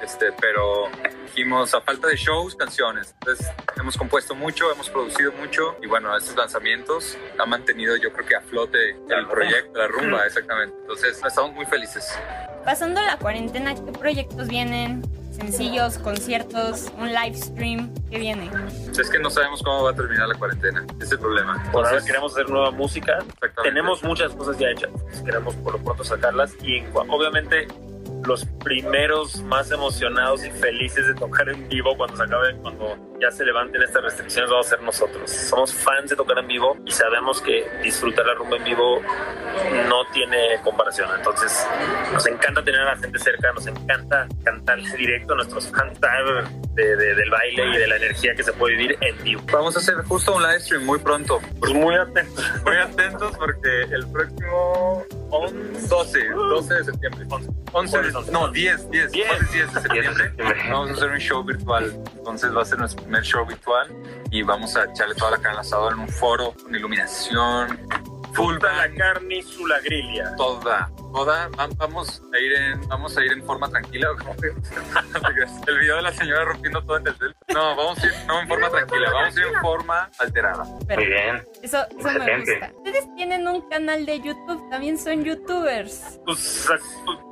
Este, 0.03 0.31
pero 0.41 0.89
dijimos, 1.25 1.75
a 1.75 1.81
falta 1.81 2.09
de 2.09 2.17
shows, 2.17 2.55
canciones. 2.55 3.15
Entonces 3.21 3.51
hemos 3.77 3.97
compuesto 3.97 4.35
mucho, 4.35 4.71
hemos 4.71 4.89
producido 4.89 5.33
mucho 5.33 5.77
y 5.83 5.87
bueno, 5.87 6.17
estos 6.17 6.37
lanzamientos 6.37 7.19
han 7.39 7.49
mantenido 7.49 7.97
yo 7.97 8.13
creo 8.13 8.27
que 8.27 8.37
a 8.37 8.41
flote 8.43 8.91
el 8.91 9.27
proyecto, 9.27 9.79
la 9.79 9.89
rumba, 9.89 10.25
exactamente. 10.27 10.77
Entonces 10.81 11.21
estamos 11.27 11.53
muy 11.53 11.67
felices. 11.67 12.17
Pasando 12.65 13.01
la 13.03 13.19
cuarentena, 13.19 13.75
¿qué 13.75 13.93
proyectos 13.93 14.49
vienen? 14.49 15.03
Sencillos, 15.35 15.99
conciertos, 15.99 16.93
un 16.97 17.09
live 17.09 17.35
stream, 17.35 17.93
¿qué 18.09 18.19
viene? 18.19 18.51
Es 18.97 19.11
que 19.11 19.19
no 19.19 19.31
sabemos 19.31 19.63
cómo 19.63 19.83
va 19.83 19.91
a 19.91 19.95
terminar 19.95 20.29
la 20.29 20.35
cuarentena. 20.37 20.87
Es 21.01 21.11
el 21.11 21.19
problema. 21.19 21.55
Por 21.73 21.85
ahora 21.85 21.89
Entonces, 21.89 22.05
queremos 22.07 22.33
hacer 22.33 22.49
nueva 22.49 22.71
música. 22.71 23.19
Tenemos 23.63 24.05
muchas 24.05 24.33
cosas 24.35 24.59
ya 24.59 24.69
hechas. 24.69 24.91
Queremos 25.25 25.55
por 25.57 25.73
lo 25.73 25.79
pronto 25.81 26.05
sacarlas. 26.05 26.55
Y 26.63 26.85
obviamente 26.95 27.67
los 28.25 28.45
primeros 28.63 29.43
más 29.43 29.71
emocionados 29.71 30.45
y 30.45 30.51
felices 30.51 31.09
de 31.09 31.15
tocar 31.15 31.49
en 31.49 31.69
vivo 31.69 31.97
cuando 31.97 32.17
se 32.17 32.23
acabe, 32.23 32.57
cuando 32.63 32.97
ya 33.25 33.31
se 33.37 33.45
levanten 33.45 33.83
estas 33.83 34.03
restricciones, 34.03 34.51
vamos 34.51 34.67
a 34.67 34.71
ser 34.71 34.83
nosotros. 34.83 35.31
Somos 35.31 35.73
fans 35.73 36.11
de 36.11 36.17
tocar 36.17 36.39
en 36.39 36.47
vivo 36.49 36.77
y 36.85 36.91
sabemos 36.93 37.41
que 37.41 37.65
disfrutar 37.83 38.27
la 38.27 38.35
rumba 38.35 38.57
en 38.57 38.65
vivo 38.65 39.01
no 39.89 40.05
tiene 40.13 40.61
comparación. 40.63 41.09
Entonces, 41.17 41.67
nos 42.13 42.27
encanta 42.27 42.63
tener 42.63 42.81
a 42.81 42.95
la 42.95 42.97
gente 42.97 43.19
cerca, 43.19 43.53
nos 43.53 43.67
encanta 43.67 44.27
cantar 44.45 44.81
directo, 44.99 45.35
nuestros 45.35 45.67
cantar 45.69 46.49
de- 46.75 46.97
de- 46.97 47.15
del 47.15 47.31
baile 47.31 47.67
y 47.69 47.77
de 47.79 47.87
la 47.87 47.97
energía 47.97 48.35
que 48.35 48.43
se 48.43 48.53
puede 48.53 48.77
vivir 48.77 48.99
en 49.01 49.23
vivo. 49.23 49.43
Vamos 49.53 49.77
a 49.77 49.79
hacer 49.79 49.95
justo 50.05 50.35
un 50.35 50.43
live 50.43 50.61
stream 50.61 50.85
muy 50.85 50.99
pronto. 50.99 51.41
Pues 51.61 51.73
muy 51.73 51.95
atentos. 51.95 52.45
Muy 52.65 52.77
atentos 52.77 53.37
porque 53.39 53.83
el 53.83 54.07
próximo 54.09 55.05
11, 55.31 55.89
12, 55.89 56.29
12 56.31 56.75
de 56.75 56.85
septiembre. 56.85 57.27
11, 57.73 57.99
de- 58.03 58.13
no, 58.33 58.49
10, 58.49 58.91
10, 58.91 59.13
10. 59.13 59.31
11, 59.31 59.53
10 59.53 59.75
de 59.75 59.81
septiembre. 59.81 60.33
Vamos 60.71 60.91
a 60.91 60.93
hacer 60.95 61.11
un 61.11 61.19
show 61.19 61.45
virtual. 61.45 61.93
Entonces 62.17 62.57
va 62.57 62.63
a 62.63 62.65
ser 62.65 62.79
nuestro 62.79 63.03
primer 63.03 63.14
show 63.23 63.47
virtual 63.47 63.89
y 64.31 64.43
vamos 64.43 64.75
a 64.77 64.85
echarle 64.85 65.15
toda 65.15 65.33
la 65.33 65.37
carne 65.39 65.59
al 65.59 65.59
asador 65.61 65.93
en 65.93 66.01
un 66.01 66.09
foro 66.09 66.53
con 66.63 66.75
iluminación, 66.75 67.79
full 68.33 68.55
Fulta 68.55 68.73
la 68.73 68.93
carne 68.95 69.37
y 69.37 69.43
su 69.43 69.67
la 69.67 69.79
grilla. 69.81 70.35
toda, 70.37 70.91
toda. 71.13 71.49
Va- 71.49 71.69
Vamos 71.77 72.21
a 72.33 72.39
ir 72.39 72.53
en, 72.53 72.89
vamos 72.89 73.17
a 73.17 73.25
ir 73.25 73.33
en 73.33 73.45
forma 73.45 73.69
tranquila. 73.69 74.09
el 75.67 75.79
video 75.79 75.97
de 75.97 76.03
la 76.03 76.13
señora 76.13 76.45
rompiendo 76.45 76.83
todo 76.83 76.97
en 76.97 77.07
el 77.07 77.17
cel. 77.17 77.37
No, 77.55 77.77
vamos 77.77 78.03
a 78.03 78.07
ir 78.07 78.13
no 78.27 78.41
en 78.41 78.49
forma 78.49 78.69
tranquila, 78.69 79.11
vamos 79.13 79.37
a 79.37 79.41
ir 79.41 79.47
en 79.47 79.61
forma 79.61 80.11
alterada. 80.19 80.65
Pero 80.89 81.01
Muy 81.01 81.11
bien. 81.11 81.45
eso, 81.63 81.79
eso 81.99 82.19
me 82.19 82.39
gusta. 82.39 82.73
Ustedes 82.77 83.15
tienen 83.15 83.47
un 83.47 83.69
canal 83.69 84.05
de 84.05 84.21
YouTube, 84.21 84.69
también 84.71 84.99
son 84.99 85.25
youtubers. 85.25 86.21
Pues, 86.25 86.69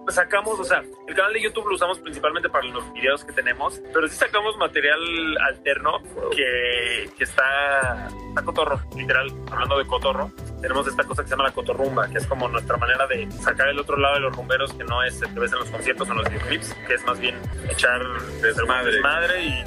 pues, 0.04 0.14
sacamos, 0.14 0.60
o 0.60 0.64
sea, 0.64 0.82
el 1.08 1.14
canal 1.14 1.32
de 1.32 1.42
YouTube 1.42 1.66
lo 1.66 1.74
usamos 1.74 1.98
principalmente 1.98 2.48
para 2.48 2.64
los 2.66 2.92
videos 2.92 3.24
que 3.24 3.32
tenemos, 3.32 3.82
pero 3.92 4.06
sí 4.06 4.14
sacamos 4.14 4.56
material 4.58 5.00
alterno 5.48 5.98
que, 6.30 7.10
que 7.18 7.24
está, 7.24 8.08
está 8.28 8.42
cotorro, 8.44 8.80
literal, 8.96 9.28
hablando 9.50 9.78
de 9.78 9.86
cotorro. 9.86 10.30
Tenemos 10.62 10.86
esta 10.86 11.02
cosa 11.02 11.22
que 11.22 11.28
se 11.28 11.34
llama 11.34 11.48
la 11.48 11.52
cotorrumba, 11.52 12.08
que 12.08 12.18
es 12.18 12.26
como 12.26 12.48
nuestra 12.48 12.76
manera 12.76 13.06
de 13.08 13.28
sacar 13.32 13.68
el 13.68 13.80
otro 13.80 13.96
lado 13.96 14.14
de 14.14 14.20
los 14.20 14.36
rumberos, 14.36 14.72
que 14.72 14.84
no 14.84 15.02
es 15.02 15.20
el 15.20 15.34
que 15.34 15.40
ves 15.40 15.52
en 15.52 15.58
los 15.58 15.70
conciertos 15.70 16.08
o 16.08 16.12
en 16.12 16.18
los 16.18 16.30
videoclips, 16.30 16.72
que 16.86 16.94
es 16.94 17.04
más 17.04 17.18
bien 17.18 17.34
echar 17.68 18.00
Desmadre. 18.40 18.92
desmadre 18.92 19.42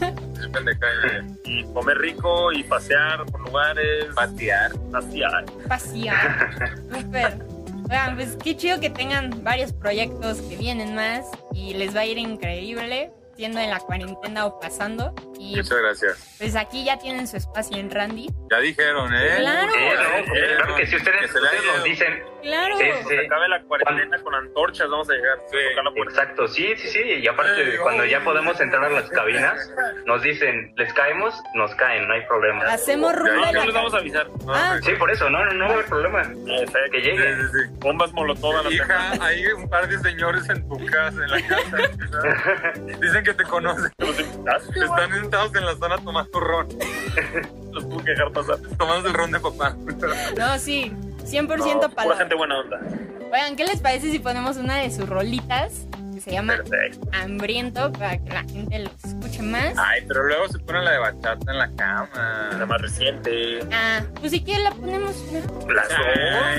y, 1.43 1.63
comer 1.73 1.97
rico 1.97 2.53
y 2.53 2.63
pasear 2.63 3.25
por 3.25 3.41
lugares, 3.41 4.05
pasear. 4.15 4.71
Súper. 6.93 7.39
Oigan, 7.89 8.15
pues 8.15 8.37
qué 8.41 8.55
chido 8.55 8.79
que 8.79 8.89
tengan 8.89 9.43
varios 9.43 9.73
proyectos 9.73 10.39
que 10.41 10.55
vienen 10.55 10.95
más 10.95 11.25
y 11.53 11.73
les 11.73 11.95
va 11.95 11.99
a 11.99 12.05
ir 12.05 12.17
increíble, 12.17 13.11
siendo 13.35 13.59
en 13.59 13.69
la 13.69 13.79
cuarentena 13.79 14.45
o 14.45 14.59
pasando. 14.59 15.13
Y 15.37 15.55
Muchas 15.55 15.77
gracias. 15.77 16.35
pues 16.37 16.55
aquí 16.55 16.83
ya 16.85 16.97
tienen 16.97 17.27
su 17.27 17.37
espacio 17.37 17.77
en 17.77 17.91
Randy. 17.91 18.29
Ya 18.51 18.59
dijeron, 18.59 19.13
¿eh? 19.13 19.35
Claro. 19.37 19.71
Sí, 19.73 20.31
claro 20.57 20.75
que 20.75 20.87
si 20.87 20.95
ustedes, 20.95 21.31
Que 21.31 21.39
ustedes 21.39 21.63
nos 21.65 21.83
dicen. 21.83 22.23
Claro. 22.45 22.77
Sí, 22.77 22.85
sí, 22.85 23.03
sí. 23.09 23.15
Se 23.15 23.25
acabe 23.25 23.49
la 23.49 23.63
cuarentena 23.63 24.19
con 24.21 24.35
antorchas, 24.35 24.87
vamos 24.87 25.09
a 25.09 25.13
llegar. 25.13 25.37
Sí. 25.49 25.57
a. 25.57 26.03
Exacto, 26.03 26.47
sí, 26.47 26.75
sí, 26.77 26.87
sí. 26.89 26.99
Y 27.03 27.27
aparte, 27.27 27.71
Ey, 27.71 27.77
cuando 27.81 28.05
ya 28.05 28.23
podemos 28.23 28.59
entrar 28.61 28.83
a 28.85 28.89
las 28.91 29.09
cabinas, 29.09 29.73
nos 30.05 30.21
dicen, 30.21 30.71
les 30.77 30.93
caemos, 30.93 31.33
nos 31.55 31.73
caen, 31.73 32.07
no 32.07 32.13
hay 32.13 32.21
problema. 32.27 32.65
Hacemos 32.65 33.15
rumbo 33.15 33.33
No, 33.51 33.65
les 33.65 33.73
vamos 33.73 33.93
a 33.95 33.97
avisar. 33.97 34.27
Ah. 34.47 34.77
Sí, 34.83 34.91
por 34.93 35.09
eso, 35.09 35.27
no, 35.27 35.43
no, 35.43 35.53
no 35.53 35.65
haber 35.73 35.85
problema. 35.87 36.21
Exacto. 36.21 36.91
Que 36.91 37.01
Sí, 37.01 37.09
llegue. 37.09 37.35
sí, 37.35 37.41
sí. 37.51 37.73
Bombas 37.79 38.13
molotov 38.13 38.57
a 38.57 38.61
la 38.63 38.71
Hija, 38.71 39.11
hay 39.21 39.45
un 39.47 39.67
par 39.67 39.87
de 39.87 39.97
señores 39.97 40.47
en 40.47 40.69
tu 40.69 40.85
casa, 40.85 41.23
en 41.23 41.31
la 41.31 41.41
casa. 41.47 41.77
Dicen 43.01 43.23
que 43.23 43.33
te 43.33 43.43
conocen. 43.43 43.91
Están 43.97 45.11
sentados 45.13 45.55
en 45.55 45.65
la 45.65 45.75
zona 45.77 45.97
tomando 45.97 46.39
ron. 46.39 46.67
Los 47.71 47.89
tuve 47.89 48.03
que 48.03 48.11
dejar 48.11 48.31
pasar. 48.31 48.57
Tomando 48.77 49.07
el 49.09 49.13
ron 49.15 49.31
de 49.31 49.39
papá. 49.39 49.75
No, 50.37 50.59
sí. 50.59 50.93
100% 51.25 51.47
No, 51.57 51.73
pura 51.81 51.89
palabra. 51.89 52.17
gente 52.17 52.35
buena 52.35 52.59
onda. 52.59 52.79
Oigan, 53.31 53.55
¿qué 53.55 53.63
les 53.65 53.81
parece 53.81 54.11
si 54.11 54.19
ponemos 54.19 54.57
una 54.57 54.77
de 54.77 54.91
sus 54.91 55.07
rolitas? 55.09 55.87
Que 56.13 56.21
se 56.21 56.31
llama 56.31 56.53
Perfecto. 56.55 57.09
Hambriento 57.11 57.91
para 57.91 58.17
que 58.17 58.29
la 58.29 58.43
gente 58.43 58.79
los 58.79 59.03
escuche 59.03 59.41
más. 59.41 59.73
Ay, 59.77 60.03
pero 60.07 60.23
luego 60.23 60.47
se 60.47 60.59
pone 60.59 60.81
la 60.81 60.91
de 60.91 60.97
bachata 60.99 61.51
en 61.51 61.57
la 61.57 61.69
cama. 61.75 62.49
La 62.57 62.65
más 62.65 62.81
reciente. 62.81 63.59
Ah, 63.73 64.01
pues 64.21 64.31
si 64.31 64.41
quieren 64.43 64.63
la 64.63 64.71
ponemos. 64.71 65.13
¿no? 65.31 65.73
Las 65.73 65.87
Sí, 65.89 65.93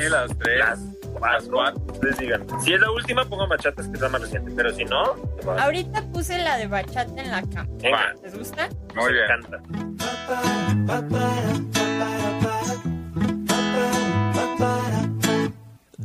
dos. 0.02 0.10
las 0.10 0.38
tres. 0.38 0.58
Las 0.58 0.78
Las 1.18 1.44
cuatro. 1.44 1.80
Ustedes 1.90 2.18
digan. 2.18 2.46
Si 2.62 2.74
es 2.74 2.80
la 2.80 2.90
última, 2.90 3.24
pongan 3.24 3.48
bachatas, 3.48 3.86
que 3.88 3.94
es 3.94 4.00
la 4.02 4.10
más 4.10 4.20
reciente. 4.20 4.52
Pero 4.54 4.74
si 4.74 4.84
no, 4.84 5.14
Ahorita 5.58 6.02
puse 6.12 6.36
la 6.36 6.58
de 6.58 6.66
bachata 6.66 7.18
en 7.22 7.30
la 7.30 7.40
cama. 7.40 7.66
venga. 7.82 8.14
¿Les 8.22 8.36
gusta? 8.38 8.68
Muy 8.94 9.04
nos 9.04 9.12
bien. 9.12 9.24
encanta. 9.24 11.06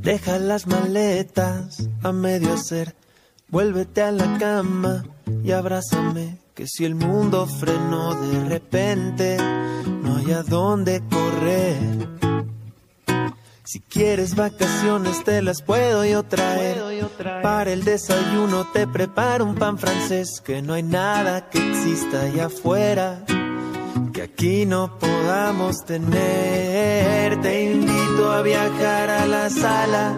Deja 0.02 0.40
las 0.40 0.66
maletas 0.66 1.88
a 2.02 2.12
medio 2.12 2.54
hacer, 2.54 2.96
vuélvete 3.50 4.02
a 4.02 4.12
la 4.12 4.40
cama 4.40 5.06
y 5.44 5.52
abrázame, 5.52 6.40
que 6.56 6.66
si 6.66 6.86
el 6.86 6.96
mundo 6.96 7.46
frenó 7.46 8.16
de 8.16 8.50
repente, 8.50 9.38
no 9.38 10.18
hay 10.18 10.32
a 10.32 10.42
dónde 10.42 11.04
correr. 11.08 12.10
Si 13.64 13.80
quieres 13.80 14.36
vacaciones 14.36 15.24
te 15.24 15.44
las 15.44 15.62
puedo 15.62 16.04
yo 16.04 16.24
traer. 16.24 16.82
Para 17.44 17.72
el 17.72 17.84
desayuno 17.84 18.66
te 18.74 18.88
preparo 18.88 19.46
un 19.46 19.54
pan 19.54 19.78
francés, 19.78 20.42
que 20.44 20.64
no 20.64 20.74
hay 20.74 20.84
nada 20.84 21.48
que 21.52 21.60
exista 21.70 22.24
allá 22.24 22.48
afuera 22.48 23.24
aquí 24.34 24.65
no 24.65 24.98
podamos 25.00 25.86
tener. 25.86 27.41
Te 27.41 27.72
invito 27.72 28.32
a 28.32 28.41
viajar 28.41 29.10
a 29.10 29.26
la 29.26 29.50
sala 29.50 30.15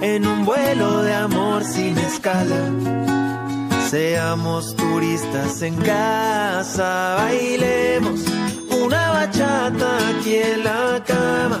en 0.00 0.26
un 0.26 0.44
vuelo 0.44 1.02
de 1.02 1.14
amor 1.14 1.64
sin 1.64 1.96
escala. 1.98 2.70
Seamos 3.90 4.74
turistas 4.76 5.62
en 5.62 5.76
casa, 5.76 7.16
bailemos 7.18 8.20
una 8.84 9.10
bachata 9.10 10.08
aquí 10.10 10.36
en 10.36 10.64
la 10.64 11.02
cama. 11.06 11.60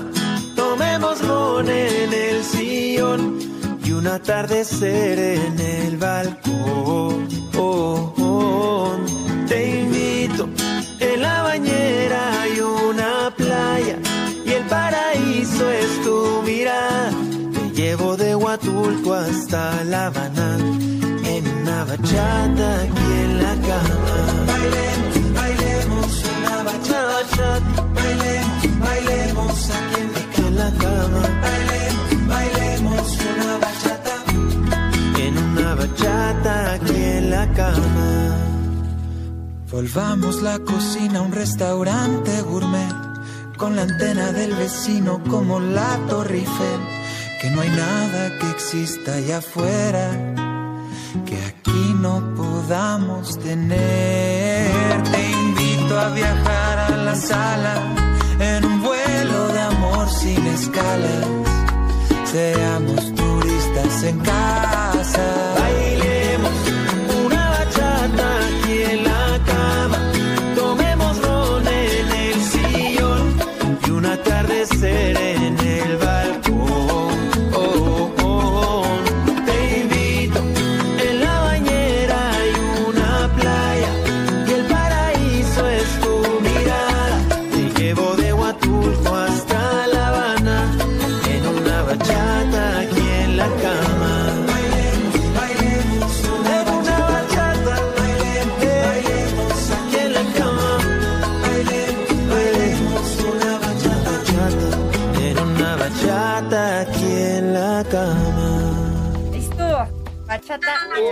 Tomemos 0.56 1.20
ron 1.26 1.68
en 1.68 2.12
el 2.12 2.42
sillón 2.42 3.38
y 3.84 3.92
un 3.92 4.06
atardecer 4.06 5.18
en 5.18 5.60
el 5.60 5.96
balcón. 5.98 7.02
Huatulco 18.52 19.14
hasta 19.14 19.82
La 19.84 20.08
Habana 20.08 20.58
en 21.24 21.48
una 21.48 21.84
bachata 21.86 22.82
aquí 22.82 23.12
en 23.24 23.42
la 23.42 23.54
cama. 23.68 24.14
Bailemos, 24.46 25.32
bailemos 25.34 26.24
una 26.36 26.62
bachata. 26.62 27.82
Bailemos, 27.94 28.78
bailemos 28.78 29.70
aquí 29.70 30.00
en, 30.02 30.10
aquí 30.10 30.42
en 30.48 30.56
la 30.56 30.70
cama. 30.70 31.22
Bailemos, 31.40 32.28
bailemos 32.28 33.18
una 33.32 33.56
bachata. 33.56 34.14
En 35.18 35.38
una 35.38 35.74
bachata 35.74 36.72
aquí 36.74 37.02
en 37.02 37.30
la 37.30 37.50
cama. 37.54 38.36
Volvamos 39.70 40.42
la 40.42 40.58
cocina 40.58 41.20
a 41.20 41.22
un 41.22 41.32
restaurante 41.32 42.42
gourmet 42.42 42.92
con 43.56 43.76
la 43.76 43.82
antena 43.82 44.30
del 44.32 44.52
vecino 44.54 45.22
como 45.30 45.58
la 45.58 45.98
Torre 46.06 46.40
Eiffel. 46.40 47.01
Que 47.42 47.50
no 47.50 47.60
hay 47.60 47.70
nada 47.70 48.38
que 48.38 48.48
exista 48.50 49.14
allá 49.14 49.38
afuera 49.38 50.12
que 51.26 51.36
aquí 51.44 51.92
no 51.98 52.22
podamos 52.36 53.36
tener. 53.40 55.02
Te 55.10 55.30
invito 55.32 55.98
a 55.98 56.10
viajar 56.10 56.78
a 56.78 56.96
la 56.98 57.16
sala 57.16 57.74
en 58.38 58.64
un 58.64 58.80
vuelo 58.80 59.48
de 59.48 59.60
amor 59.60 60.08
sin 60.08 60.46
escalas. 60.46 61.26
Seamos 62.30 63.12
turistas 63.12 64.04
en 64.04 64.20
casa. 64.20 65.51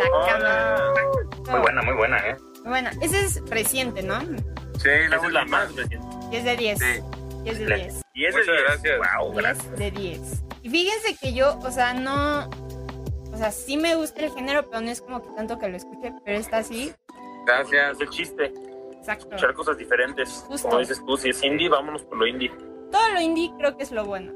La 0.01 0.27
cama. 0.27 0.95
Muy 1.51 1.61
buena, 1.61 1.83
muy 1.83 1.95
buena, 1.95 2.19
¿eh? 2.29 2.37
Bueno, 2.65 2.91
ese 3.01 3.21
es 3.21 3.43
reciente, 3.49 4.03
¿no? 4.03 4.21
Sí, 4.79 4.89
la 5.09 5.17
Esa 5.17 5.27
es 5.27 5.33
la 5.33 5.45
más 5.47 5.75
reciente. 5.75 6.07
10 6.31 6.45
de 6.45 6.57
10. 6.57 6.79
Sí. 6.79 6.85
10 7.45 7.59
de 7.59 7.67
10. 7.67 8.03
Y 8.15 8.25
ese 8.25 8.39
Muchas 8.39 8.55
es 8.55 8.63
gracias. 8.63 8.99
Wow, 9.19 9.41
10 9.41 9.77
de 9.77 9.91
10. 9.91 10.21
Y 10.63 10.71
fíjense 10.71 11.17
que 11.17 11.33
yo, 11.33 11.59
o 11.59 11.71
sea, 11.71 11.95
no. 11.95 12.49
O 13.33 13.37
sea, 13.37 13.51
sí 13.51 13.77
me 13.77 13.95
gusta 13.95 14.25
el 14.25 14.33
género, 14.33 14.69
pero 14.69 14.81
no 14.83 14.91
es 14.91 15.01
como 15.01 15.23
que 15.23 15.31
tanto 15.35 15.59
que 15.59 15.69
lo 15.69 15.77
escuche, 15.77 16.13
pero 16.25 16.39
está 16.39 16.59
así. 16.59 16.93
Gracias. 17.47 17.93
Es 17.93 18.01
el 18.01 18.11
chiste. 18.11 18.53
Exacto. 18.93 19.27
Escuchar 19.27 19.55
cosas 19.55 19.79
diferentes. 19.79 20.45
Justo. 20.47 20.69
Como 20.69 20.81
dices 20.81 21.03
tú, 21.07 21.17
si 21.17 21.31
es 21.31 21.43
indie, 21.43 21.69
vámonos 21.69 22.03
por 22.03 22.19
lo 22.19 22.27
indie. 22.27 22.51
Todo 22.91 23.09
lo 23.15 23.21
indie 23.21 23.51
creo 23.57 23.77
que 23.77 23.85
es 23.85 23.93
lo 23.93 24.05
bueno. 24.05 24.33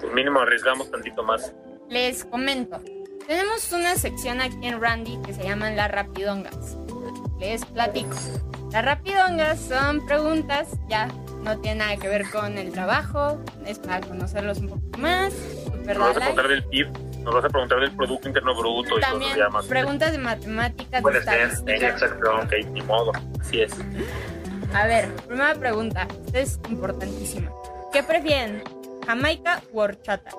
Pues 0.00 0.12
mínimo 0.12 0.40
arriesgamos 0.40 0.90
tantito 0.90 1.22
más. 1.22 1.54
Les 1.88 2.24
comento. 2.24 2.80
Tenemos 3.26 3.72
una 3.72 3.96
sección 3.96 4.40
aquí 4.40 4.66
en 4.66 4.80
Randy 4.80 5.18
que 5.24 5.32
se 5.34 5.42
llaman 5.42 5.76
las 5.76 5.90
rapidongas. 5.90 6.76
Les 7.40 7.64
platico. 7.64 8.16
Las 8.72 8.84
rapidongas 8.84 9.58
son 9.60 10.04
preguntas, 10.06 10.68
ya 10.88 11.08
no 11.42 11.58
tiene 11.60 11.80
nada 11.80 11.96
que 11.96 12.08
ver 12.08 12.28
con 12.30 12.58
el 12.58 12.72
trabajo, 12.72 13.38
es 13.64 13.78
para 13.78 14.00
conocerlos 14.06 14.58
un 14.58 14.68
poco 14.68 14.98
más. 14.98 15.32
Super 15.64 15.98
Nos 15.98 16.08
vas 16.08 16.16
a 16.16 16.20
preguntar 16.20 16.48
del 16.48 16.64
PIB, 16.64 16.88
nos 17.22 17.34
vas 17.34 17.44
a 17.44 17.48
preguntar 17.48 17.80
del 17.80 17.92
Producto 17.92 18.28
Interno 18.28 18.54
Bruto 18.56 18.98
y 18.98 19.00
También 19.00 19.32
cosas 19.32 19.36
ya 19.38 19.48
más. 19.50 19.66
preguntas 19.66 20.12
de 20.12 20.18
matemáticas, 20.18 20.90
de 20.92 21.02
Puede 21.02 21.22
ser, 21.22 21.40
estadística. 21.40 21.88
exacto. 21.88 22.36
Ok, 22.42 22.52
ni 22.72 22.82
modo. 22.82 23.12
Así 23.40 23.62
es. 23.62 23.72
A 24.74 24.86
ver, 24.86 25.12
primera 25.26 25.54
pregunta. 25.54 26.06
Esta 26.26 26.38
es 26.40 26.60
importantísima. 26.68 27.50
¿Qué 27.92 28.02
prefieren? 28.02 28.62
¿Jamaica 29.06 29.62
u 29.72 29.80
horchata? 29.80 30.30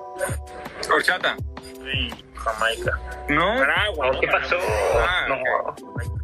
Horchata. 0.92 1.36
Sí, 1.62 2.10
Jamaica. 2.38 2.98
¿No? 3.28 3.54
¿Qué 4.20 4.28
pasó? 4.28 4.56
Ah, 4.98 5.26
No. 5.28 5.36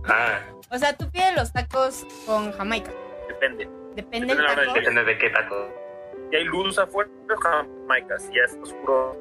Ah, 0.07 0.39
O 0.71 0.79
sea, 0.79 0.97
tú 0.97 1.11
pides 1.11 1.35
los 1.37 1.53
tacos 1.53 2.07
con 2.27 2.53
Jamaica. 2.53 2.91
Depende. 3.29 3.69
Depende 3.95 4.35
Depende 4.35 4.35
del 4.35 4.57
de 4.57 4.63
taco. 4.65 4.75
depende 4.75 5.05
de 5.05 5.19
qué 5.19 5.31
taco. 5.31 5.69
Si 6.31 6.37
hay 6.37 6.45
luz 6.45 6.79
afuera, 6.79 7.11
Jamaica. 7.41 8.19
Si 8.19 8.29
ya 8.35 8.43
es 8.47 8.55
oscuro, 8.63 9.17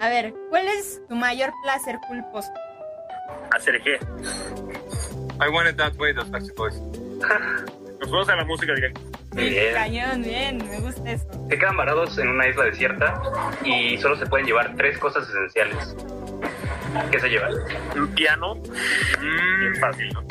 A 0.00 0.08
ver, 0.08 0.32
¿cuál 0.50 0.66
es 0.68 1.02
tu 1.08 1.14
mayor 1.16 1.50
placer 1.64 1.96
culposo? 2.08 2.52
hacer 3.52 3.80
G. 3.82 3.98
I 5.44 5.48
want 5.48 5.68
it 5.68 5.76
that 5.76 5.94
way, 5.98 6.12
los 6.12 6.30
Backstreet 6.30 6.56
Boys. 6.56 6.80
Nos 8.00 8.08
fuimos 8.08 8.28
a 8.28 8.36
la 8.36 8.44
música 8.44 8.74
directa. 8.74 9.00
Bien. 9.32 9.74
Cañón, 9.74 10.22
bien, 10.22 10.58
me 10.70 10.78
gusta 10.80 11.10
eso. 11.10 11.26
Se 11.48 11.58
quedan 11.58 11.76
varados 11.76 12.16
en 12.18 12.28
una 12.28 12.46
isla 12.46 12.64
desierta 12.64 13.20
y 13.64 13.96
solo 13.98 14.16
se 14.16 14.26
pueden 14.26 14.46
llevar 14.46 14.74
tres 14.76 14.96
cosas 14.98 15.28
esenciales. 15.28 15.96
¿Qué 17.10 17.20
se 17.20 17.28
llevan? 17.28 17.52
Un 17.96 18.14
piano. 18.14 18.54
Mm. 18.54 19.60
Bien 19.60 19.76
fácil, 19.80 20.12
¿no? 20.12 20.24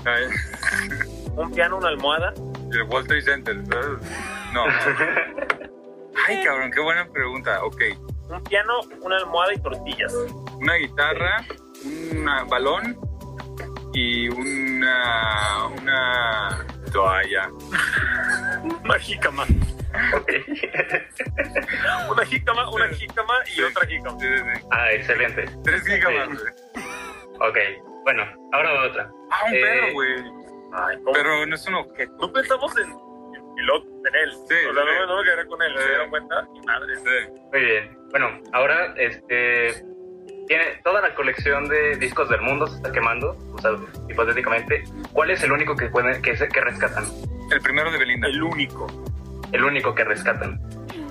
Un 1.36 1.52
piano, 1.52 1.78
una 1.78 1.89
almohada. 1.89 2.34
El 2.71 2.84
World 2.84 3.08
Trade 3.08 3.21
Center. 3.21 3.56
No. 4.54 4.63
Ay, 6.28 6.43
cabrón, 6.43 6.71
qué 6.71 6.80
buena 6.82 7.08
pregunta. 7.08 7.63
Ok. 7.63 7.82
Un 8.30 8.43
piano, 8.43 8.80
una 9.02 9.17
almohada 9.17 9.54
y 9.54 9.60
tortillas. 9.60 10.13
Una 10.60 10.76
guitarra, 10.76 11.45
un 11.84 12.49
balón 12.49 12.97
y 13.93 14.30
una. 14.30 15.67
una 15.82 16.65
toalla. 16.91 17.49
Una 18.84 18.97
jícama. 18.99 19.45
una 22.10 22.26
jícama, 22.26 22.70
una 22.70 22.88
jícama 22.89 23.34
y 23.56 23.62
otra 23.62 23.88
jícama. 23.88 24.18
Ah, 24.72 24.92
excelente. 24.92 25.46
Tres 25.63 25.84
jícamas, 25.88 26.28
güey. 26.30 26.54
Ok, 27.50 27.58
bueno, 28.04 28.24
ahora 28.54 28.72
va 28.74 28.88
otra. 28.88 29.10
Ah, 29.32 29.46
un 29.48 29.54
Eh, 29.56 29.62
perro, 29.62 29.94
güey. 29.94 30.44
Pero 31.13 31.46
no 31.46 31.56
es 31.56 31.68
un 31.68 31.76
objeto. 31.76 32.13
No 32.20 32.32
pensamos 32.34 32.76
en, 32.78 32.89
en 32.89 33.56
piloto, 33.56 33.88
en 33.88 34.16
él. 34.16 34.32
Sí, 34.32 34.38
o 34.39 34.48
sea, 34.48 34.58
sí. 34.58 34.74
no, 34.74 34.86
me- 34.86 35.08
no 35.08 35.18
me 35.18 35.24
quedé 35.24 35.46
con 35.48 35.62
él. 35.62 35.78
¿Se 35.78 35.88
dieron 35.88 36.10
cuenta? 36.10 36.48
Mi 36.52 36.62
madre. 36.62 36.96
Sí. 36.98 37.32
Muy 37.52 37.62
bien. 37.62 37.98
Bueno, 38.12 38.39
ahora 38.54 38.94
este 38.98 39.84
tiene 40.48 40.66
toda 40.84 41.02
la 41.02 41.13
colección 41.16 41.68
de 41.70 41.96
discos 41.98 42.28
del 42.30 42.42
mundo 42.42 42.68
se 42.68 42.76
está 42.78 42.92
quemando, 42.92 43.38
o 43.54 43.58
sea, 43.60 43.72
hipotéticamente. 44.10 44.84
¿Cuál 45.13 45.30
es 45.32 45.42
el 45.44 45.52
único 45.52 45.76
que 45.76 45.88
pueden 45.88 46.22
que, 46.22 46.36
se- 46.36 46.50
que 46.50 46.62
rescatan? 46.62 47.06
El 47.52 47.62
primero 47.62 47.92
de 47.92 47.98
Belinda. 48.00 48.28
El 48.28 48.42
único. 48.44 48.88
El 49.54 49.63
único 49.63 49.94
que 49.96 50.04
rescatan. 50.04 50.60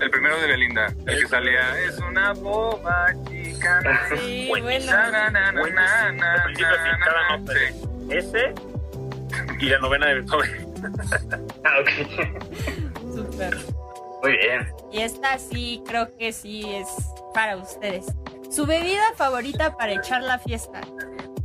El 0.01 0.11
primero 0.11 0.37
de 0.41 0.47
Belinda. 0.49 0.87
El 1.07 1.23
que 1.23 1.29
salía. 1.29 1.79
Es 1.81 1.99
una 1.99 2.33
boba 2.33 3.07
chica. 3.29 3.81
Sí, 4.17 4.49
bueno. 4.61 4.87
Na, 4.87 5.11
na, 5.11 5.31
na, 5.31 5.53
Buenísimo. 5.61 5.81
na, 5.81 6.13
na, 6.13 6.33
De 6.35 6.41
principio 6.45 6.67
a 6.69 6.83
fin, 6.83 6.93
na, 6.93 6.99
cada 7.07 7.23
na. 7.23 7.37
nota. 7.39 7.53
Sí. 7.53 7.89
Ese 8.11 8.55
y 9.61 9.67
la 9.71 9.79
novena 9.79 10.07
de 10.09 10.15
Beethoven. 10.17 10.73
Ah, 11.65 11.79
ok. 11.81 11.89
Súper. 13.15 13.57
Muy 14.23 14.37
bien. 14.37 14.69
Y 14.91 15.01
esta 15.01 15.39
sí, 15.39 15.81
creo 15.87 16.09
que 16.17 16.33
sí 16.33 16.65
es 16.75 16.89
para 17.33 17.57
ustedes. 17.57 18.07
Su 18.51 18.67
bebida 18.67 19.03
favorita 19.17 19.77
para 19.77 19.93
echar 19.93 20.23
la 20.25 20.39
fiesta. 20.41 20.81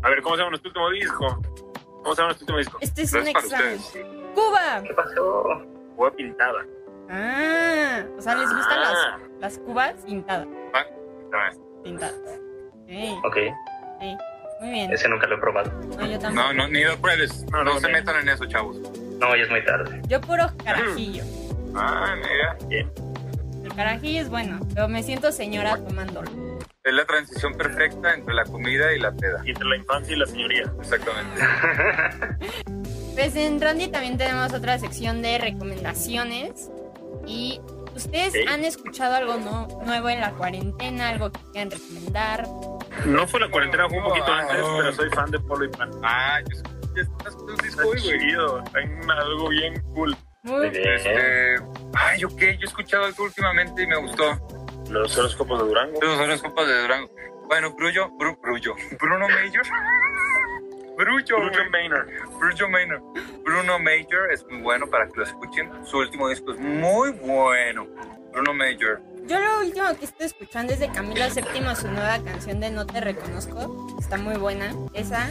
A 0.01 0.09
ver, 0.09 0.21
¿cómo 0.23 0.35
se 0.35 0.39
llama 0.41 0.49
nuestro 0.57 0.69
último 0.71 0.89
disco? 0.89 1.41
¿Cómo 2.03 2.15
se 2.15 2.21
llama 2.21 2.27
nuestro 2.33 2.43
último 2.45 2.57
disco? 2.57 2.77
Este 2.81 3.03
es 3.03 3.13
No 3.13 3.19
un 3.21 3.27
es 3.27 3.33
para 3.33 3.45
examen. 3.45 3.75
ustedes. 3.77 4.05
Cuba. 4.33 4.81
¿Qué 4.83 4.93
pasó? 4.95 5.65
Fue 5.95 6.11
pintada. 6.15 6.65
Ah, 7.09 8.03
o 8.17 8.21
sea, 8.21 8.35
les 8.35 8.49
gustan 8.53 8.79
Ah. 8.79 9.19
las, 9.39 9.53
las 9.55 9.59
cubas 9.59 9.93
pintadas. 10.05 10.47
Ah, 10.73 10.83
Pintadas. 11.83 12.15
Sí, 12.87 13.15
Ok, 13.25 13.35
sí. 14.01 14.17
Muy 14.61 14.69
bien. 14.71 14.91
ese 14.91 15.07
nunca 15.07 15.27
lo 15.27 15.35
he 15.35 15.39
probado. 15.39 15.71
No, 15.97 16.05
yo 16.07 16.17
tampoco. 16.19 16.47
No, 16.47 16.53
no, 16.53 16.67
ni 16.67 16.83
lo 16.83 16.97
pruebes. 16.97 17.43
No, 17.51 17.63
No, 17.63 17.73
no, 17.75 17.79
se 17.79 17.87
metan 17.89 18.15
en 18.21 18.29
eso, 18.29 18.45
chavos. 18.45 18.77
No, 19.19 19.35
ya 19.35 19.43
es 19.43 19.49
muy 19.49 19.63
tarde. 19.63 20.01
Yo 20.07 20.19
puro 20.21 20.45
carajillo. 20.63 21.23
Ah, 21.79 22.15
mira. 22.15 22.57
Bien. 22.67 22.91
El 23.63 23.71
carajillo 23.75 24.21
es 24.21 24.29
bueno, 24.29 24.59
pero 24.73 24.87
me 24.87 25.03
siento 25.03 25.31
señora 25.31 25.77
tomándolo. 25.77 26.31
Es 26.83 26.93
la 26.93 27.05
transición 27.05 27.53
perfecta 27.55 28.15
entre 28.15 28.33
la 28.33 28.45
comida 28.45 28.93
y 28.93 28.99
la 28.99 29.11
peda. 29.11 29.41
Y 29.45 29.49
entre 29.51 29.67
la 29.67 29.75
infancia 29.75 30.15
y 30.15 30.19
la 30.19 30.25
señoría. 30.25 30.63
Exactamente. 30.79 31.41
Pues 33.13 33.35
en 33.35 33.59
Randy 33.59 33.87
también 33.87 34.15
tenemos 34.17 34.53
otra 34.53 34.77
sección 34.77 35.23
de 35.23 35.39
recomendaciones. 35.39 36.69
Y 37.27 37.59
ustedes 37.95 38.33
han 38.47 38.63
escuchado 38.63 39.15
algo 39.15 39.37
no- 39.37 39.67
nuevo 39.85 40.09
en 40.09 40.21
la 40.21 40.31
cuarentena, 40.31 41.09
algo 41.09 41.31
que 41.31 41.39
quieran 41.51 41.71
recomendar. 41.71 42.47
No 43.05 43.27
fue 43.27 43.39
la 43.41 43.49
cuarentena, 43.49 43.87
fue 43.89 43.97
un 43.97 44.03
poquito 44.05 44.25
Ah, 44.27 44.39
antes, 44.39 44.57
pero 44.77 44.93
soy 44.93 45.09
fan 45.09 45.29
de 45.31 45.39
Polo 45.41 45.65
y 45.65 45.69
Pan. 45.69 45.91
Ah, 46.03 46.39
yo 46.41 46.57
escuché 46.57 47.01
estas 47.01 47.35
cosas 47.35 47.65
Está 47.65 47.83
disco 47.83 47.95
chido, 48.17 48.63
en 48.75 49.11
algo 49.11 49.49
bien 49.49 49.81
cool. 49.93 50.15
Muy 50.43 50.55
Muy 50.59 50.69
bien. 50.69 50.87
Este, 50.93 51.55
ay, 51.93 52.23
ok, 52.23 52.39
yo 52.39 52.45
he 52.45 52.65
escuchado 52.65 53.03
algo 53.05 53.23
últimamente 53.25 53.83
y 53.83 53.87
me 53.87 53.97
gustó. 53.97 54.23
Los 54.89 55.17
horóscopos 55.17 55.61
de 55.61 55.67
Durango. 55.67 56.01
Los 56.01 56.17
horóscopos 56.19 56.65
de 56.67 56.81
Durango. 56.81 57.09
Bueno, 57.47 57.73
Brullo, 57.75 58.09
Bru, 58.17 58.37
Brullo. 58.41 58.73
Bruno 59.01 59.27
Major. 59.27 59.63
Bruno 60.97 61.23
güey. 61.27 61.69
Maynard. 61.69 62.07
Bruno 62.39 62.69
Major. 62.69 63.01
Bruno 63.43 63.79
Major 63.79 64.31
es 64.31 64.45
muy 64.49 64.61
bueno 64.61 64.87
para 64.87 65.07
que 65.07 65.17
lo 65.17 65.23
escuchen. 65.23 65.69
Su 65.85 65.99
último 65.99 66.27
disco 66.29 66.53
es 66.53 66.59
muy 66.59 67.11
bueno. 67.11 67.87
Bruno 68.33 68.53
Major. 68.53 69.01
Yo 69.27 69.39
lo 69.39 69.59
último 69.59 69.85
que 69.99 70.05
estoy 70.05 70.25
escuchando 70.25 70.73
es 70.73 70.79
de 70.79 70.89
Camilo 70.89 71.25
VII, 71.29 71.75
su 71.75 71.87
nueva 71.89 72.19
canción 72.23 72.59
de 72.59 72.71
No 72.71 72.85
Te 72.85 73.01
Reconozco. 73.01 73.95
Está 73.99 74.17
muy 74.17 74.37
buena. 74.37 74.73
Esa. 74.93 75.29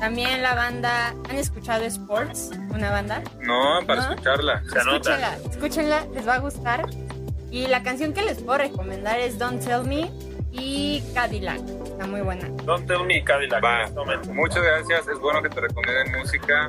También 0.00 0.42
la 0.42 0.54
banda. 0.54 1.08
¿Han 1.28 1.36
escuchado 1.36 1.84
Sports? 1.84 2.50
Una 2.70 2.90
banda. 2.90 3.22
No, 3.40 3.86
para 3.86 4.02
¿No? 4.06 4.10
escucharla. 4.10 4.62
Se 4.70 4.78
anota. 4.80 4.96
Escúchenla, 4.96 5.50
escúchenla, 5.50 6.06
les 6.14 6.28
va 6.28 6.34
a 6.34 6.38
gustar. 6.38 6.86
Y 7.50 7.68
la 7.68 7.82
canción 7.82 8.12
que 8.12 8.22
les 8.22 8.42
puedo 8.42 8.58
recomendar 8.58 9.18
es 9.20 9.38
Don't 9.38 9.64
Tell 9.64 9.84
Me 9.84 10.10
y 10.52 11.02
Cadillac. 11.14 11.60
Está 11.96 12.08
muy 12.08 12.20
buena. 12.20 12.46
Don't 12.64 12.86
tell 12.86 13.06
me 13.06 13.24
Cadillac. 13.24 13.64
Va. 13.64 13.84
este. 13.84 14.30
Muchas 14.34 14.62
gracias. 14.62 15.08
Es 15.08 15.18
bueno 15.18 15.42
que 15.42 15.48
te 15.48 15.62
recomienden 15.62 16.12
música. 16.12 16.68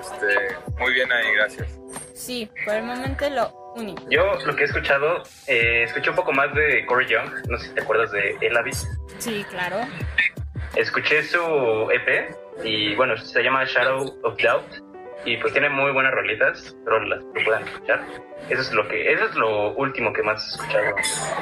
Este, 0.00 0.56
muy 0.78 0.94
bien 0.94 1.12
ahí, 1.12 1.34
gracias. 1.34 1.78
Sí, 2.14 2.48
por 2.64 2.74
el 2.74 2.84
momento 2.84 3.28
lo 3.28 3.52
único. 3.76 4.02
Yo 4.08 4.34
lo 4.46 4.56
que 4.56 4.62
he 4.62 4.64
escuchado, 4.64 5.22
eh, 5.46 5.82
escuché 5.82 6.08
un 6.08 6.16
poco 6.16 6.32
más 6.32 6.54
de 6.54 6.86
Corey 6.86 7.06
Young, 7.06 7.30
no 7.50 7.58
sé 7.58 7.68
si 7.68 7.74
te 7.74 7.82
acuerdas 7.82 8.10
de 8.12 8.38
El 8.40 8.56
Abyss. 8.56 8.88
Sí, 9.18 9.44
claro. 9.50 9.76
Escuché 10.74 11.22
su 11.22 11.90
EP 11.90 12.34
y 12.64 12.94
bueno, 12.94 13.14
se 13.18 13.42
llama 13.42 13.66
Shadow 13.66 14.18
of 14.22 14.38
Doubt 14.42 14.85
y 15.26 15.36
pues 15.38 15.52
tiene 15.52 15.68
muy 15.68 15.90
buenas 15.90 16.12
rolitas, 16.12 16.74
pero 16.84 17.04
las 17.04 17.20
lo 17.20 17.32
pueden 17.32 17.66
escuchar. 17.66 18.00
Eso 18.48 18.60
es 18.62 18.72
lo 18.72 18.86
que, 18.86 19.12
eso 19.12 19.24
es 19.24 19.34
lo 19.34 19.74
último 19.74 20.12
que 20.12 20.22
más 20.22 20.42
he 20.42 20.50
escuchado. 20.54 20.94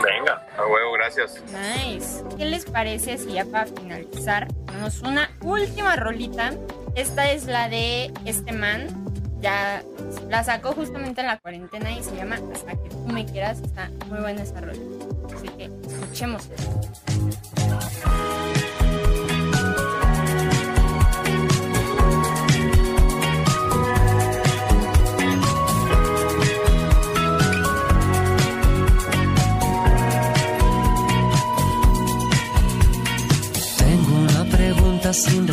Venga. 0.03 0.47
A 0.57 0.66
huevo, 0.66 0.92
gracias. 0.92 1.42
Nice. 1.53 2.25
¿Qué 2.37 2.47
les 2.47 2.64
parece 2.64 3.18
si 3.18 3.35
ya 3.35 3.44
para 3.44 3.66
finalizar 3.66 4.49
tenemos 4.66 5.03
una 5.03 5.31
última 5.42 5.97
rolita? 5.97 6.55
Esta 6.97 7.31
es 7.31 7.44
la 7.44 7.68
de 7.68 8.11
este 8.25 8.53
man. 8.53 8.88
Ya 9.40 9.83
la 10.31 10.42
sacó 10.42 10.73
justamente 10.73 11.20
en 11.20 11.27
la 11.27 11.38
cuarentena 11.38 11.92
y 11.92 12.03
se 12.03 12.16
llama 12.16 12.38
Hasta 12.55 12.73
que 12.73 12.88
tú 12.88 13.07
me 13.12 13.27
quieras. 13.27 13.61
Está 13.61 13.90
muy 14.07 14.20
buena 14.20 14.42
esa 14.42 14.62
rolita. 14.62 15.05
Así 15.35 15.49
que 15.49 15.70
escuchemos. 15.87 16.49
Tengo 17.55 17.79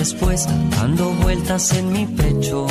respuesta, 0.01 0.51
dando 0.71 1.11
vueltas 1.21 1.73
en 1.73 1.91
mi 1.91 2.07
pecho. 2.07 2.65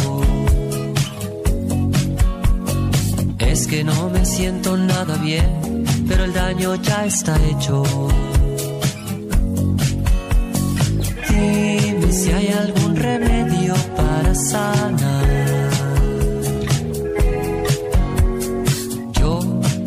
Es 3.38 3.68
que 3.68 3.84
no 3.84 4.10
me 4.10 4.26
siento 4.26 4.76
nada 4.76 5.14
bien, 5.18 5.84
pero 6.08 6.24
el 6.24 6.32
daño 6.32 6.74
ya 6.74 7.06
está 7.06 7.32
hecho. 7.50 7.84
Dime 11.28 12.12
si 12.20 12.32
hay 12.32 12.48
algún 12.48 12.96
remedio 12.96 13.74
para 13.96 14.34
sanar. 14.34 15.70
Yo 19.20 19.38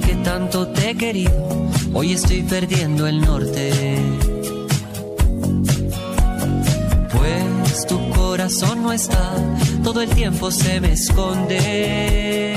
que 0.05 0.15
tanto 0.23 0.67
te 0.67 0.91
he 0.91 0.95
querido, 0.95 1.69
hoy 1.93 2.13
estoy 2.13 2.41
perdiendo 2.43 3.05
el 3.05 3.19
norte. 3.19 4.22
Corazón 8.43 8.83
no 8.83 8.91
está, 8.91 9.35
todo 9.85 10.01
el 10.01 10.09
tiempo 10.09 10.51
se 10.51 10.81
me 10.81 10.91
esconde. 10.91 12.52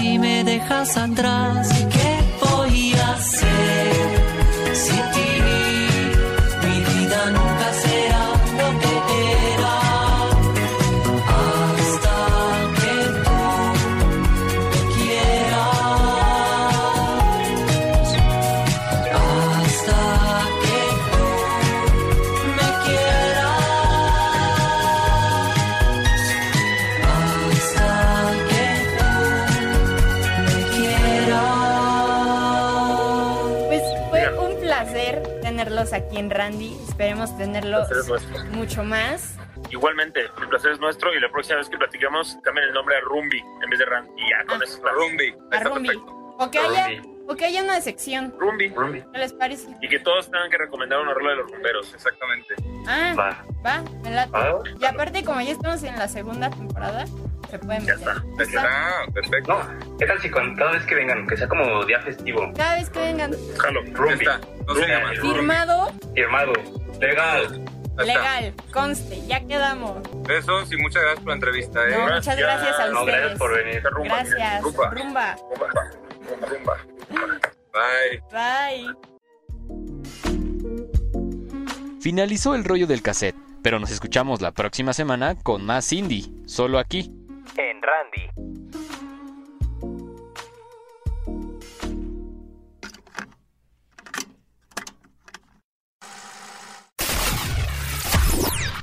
Y 0.00 0.18
me 0.18 0.44
dejas 0.44 0.96
atrás? 0.96 1.68
¿Qué 1.90 2.11
en 36.22 36.30
Randy. 36.30 36.76
Esperemos 36.88 37.30
nuestro. 37.32 38.44
mucho 38.52 38.84
más. 38.84 39.36
Igualmente, 39.70 40.20
el 40.40 40.48
placer 40.48 40.72
es 40.72 40.80
nuestro 40.80 41.14
y 41.14 41.20
la 41.20 41.30
próxima 41.30 41.58
vez 41.58 41.68
que 41.68 41.76
platiquemos 41.76 42.38
cambien 42.42 42.68
el 42.68 42.74
nombre 42.74 42.96
a 42.96 43.00
Rumbi 43.00 43.38
en 43.62 43.70
vez 43.70 43.78
de 43.78 43.84
Rand. 43.84 44.08
Y 44.16 44.30
ya, 44.30 44.44
con 44.46 44.62
eso. 44.62 44.80
Rumbi. 44.82 45.34
A 45.50 45.60
Rumbi. 45.60 45.90
O 46.38 46.50
que 46.50 46.58
haya, 46.58 47.02
o 47.28 47.36
que 47.36 47.44
haya 47.44 47.62
una 47.62 47.80
sección. 47.80 48.34
Rumbi. 48.38 48.70
¿Qué 48.70 49.18
les 49.18 49.32
parece? 49.32 49.68
Y 49.80 49.88
que 49.88 49.98
todos 49.98 50.30
tengan 50.30 50.50
que 50.50 50.58
recomendar 50.58 51.00
una 51.00 51.14
rola 51.14 51.30
de 51.30 51.36
los 51.36 51.50
rumberos. 51.50 51.94
Exactamente. 51.94 52.54
Ah, 52.86 53.14
Va. 53.18 53.44
va, 53.64 53.82
me 54.02 54.10
late. 54.10 54.30
Ah. 54.34 54.58
Y 54.80 54.84
aparte, 54.84 55.24
como 55.24 55.40
ya 55.40 55.52
estamos 55.52 55.82
en 55.82 55.96
la 55.98 56.08
segunda 56.08 56.50
temporada, 56.50 57.04
se 57.52 57.58
pueden 57.58 57.84
meter. 57.84 58.08
Ah, 58.58 59.04
perfecto. 59.12 59.60
¿Qué 59.98 60.06
tal 60.06 60.20
si 60.22 60.30
con, 60.30 60.56
cada 60.56 60.72
vez 60.72 60.86
que 60.86 60.94
vengan, 60.94 61.26
que 61.26 61.36
sea 61.36 61.46
como 61.46 61.84
día 61.84 62.00
festivo? 62.00 62.50
Cada 62.56 62.76
vez 62.76 62.88
que 62.88 62.98
vengan. 62.98 63.32
Jalo, 63.58 63.82
Rumbi. 63.92 64.24
No 64.66 64.74
se 64.74 64.88
llama. 64.88 65.10
Firmado, 65.20 65.92
Firmado. 66.14 66.52
Legal. 66.98 67.64
legal, 67.98 68.54
conste, 68.72 69.26
ya 69.26 69.46
quedamos. 69.46 69.98
Besos 70.26 70.72
y 70.72 70.78
muchas 70.78 71.02
gracias 71.02 71.20
por 71.20 71.28
la 71.28 71.34
entrevista. 71.34 71.86
¿eh? 71.86 71.90
No, 71.92 72.14
muchas 72.14 72.36
gracias 72.38 72.78
a 72.80 72.86
No, 72.86 73.00
ustedes. 73.00 73.18
gracias 73.20 73.38
por 73.38 73.54
venir. 73.54 73.82
Gracias. 74.04 74.62
Rumba. 74.62 74.90
Rumba. 74.90 75.36
Rumba. 76.48 76.76
Bye. 77.74 78.22
Bye. 78.32 78.96
Finalizó 82.00 82.54
el 82.54 82.64
rollo 82.64 82.86
del 82.86 83.02
cassette, 83.02 83.36
pero 83.62 83.78
nos 83.78 83.90
escuchamos 83.90 84.40
la 84.40 84.52
próxima 84.52 84.94
semana 84.94 85.34
con 85.34 85.66
más 85.66 85.92
indie, 85.92 86.30
solo 86.46 86.78
aquí. 86.78 87.21
Randy. 87.82 88.30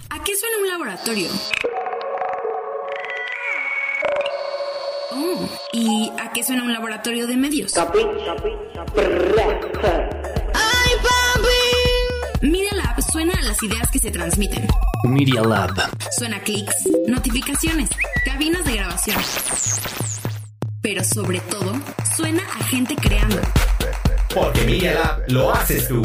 ¿A 0.10 0.24
qué 0.24 0.36
suena 0.36 0.58
un 0.60 0.68
laboratorio? 0.68 1.30
Oh, 5.12 5.50
¿y 5.72 6.12
a 6.20 6.34
qué 6.34 6.44
suena 6.44 6.64
un 6.64 6.74
laboratorio 6.74 7.26
de 7.26 7.38
medios? 7.38 7.78
¡Ay, 7.78 7.86
papi! 7.86 8.06
Suena 13.12 13.34
a 13.34 13.42
las 13.42 13.64
ideas 13.64 13.90
que 13.92 13.98
se 13.98 14.12
transmiten. 14.12 14.68
Media 15.04 15.42
Lab. 15.42 15.74
Suena 16.12 16.38
a 16.38 16.42
clics, 16.42 16.76
notificaciones, 17.08 17.90
cabinas 18.24 18.64
de 18.66 18.74
grabación. 18.74 19.18
Pero 20.82 21.04
sobre 21.04 21.40
todo, 21.40 21.74
suena 22.16 22.44
a 22.44 22.64
gente 22.66 22.96
creando. 22.96 23.42
Porque 24.34 24.64
Media 24.64 24.94
Lab 24.94 25.24
lo 25.28 25.52
haces 25.52 25.88
tú. 25.88 26.04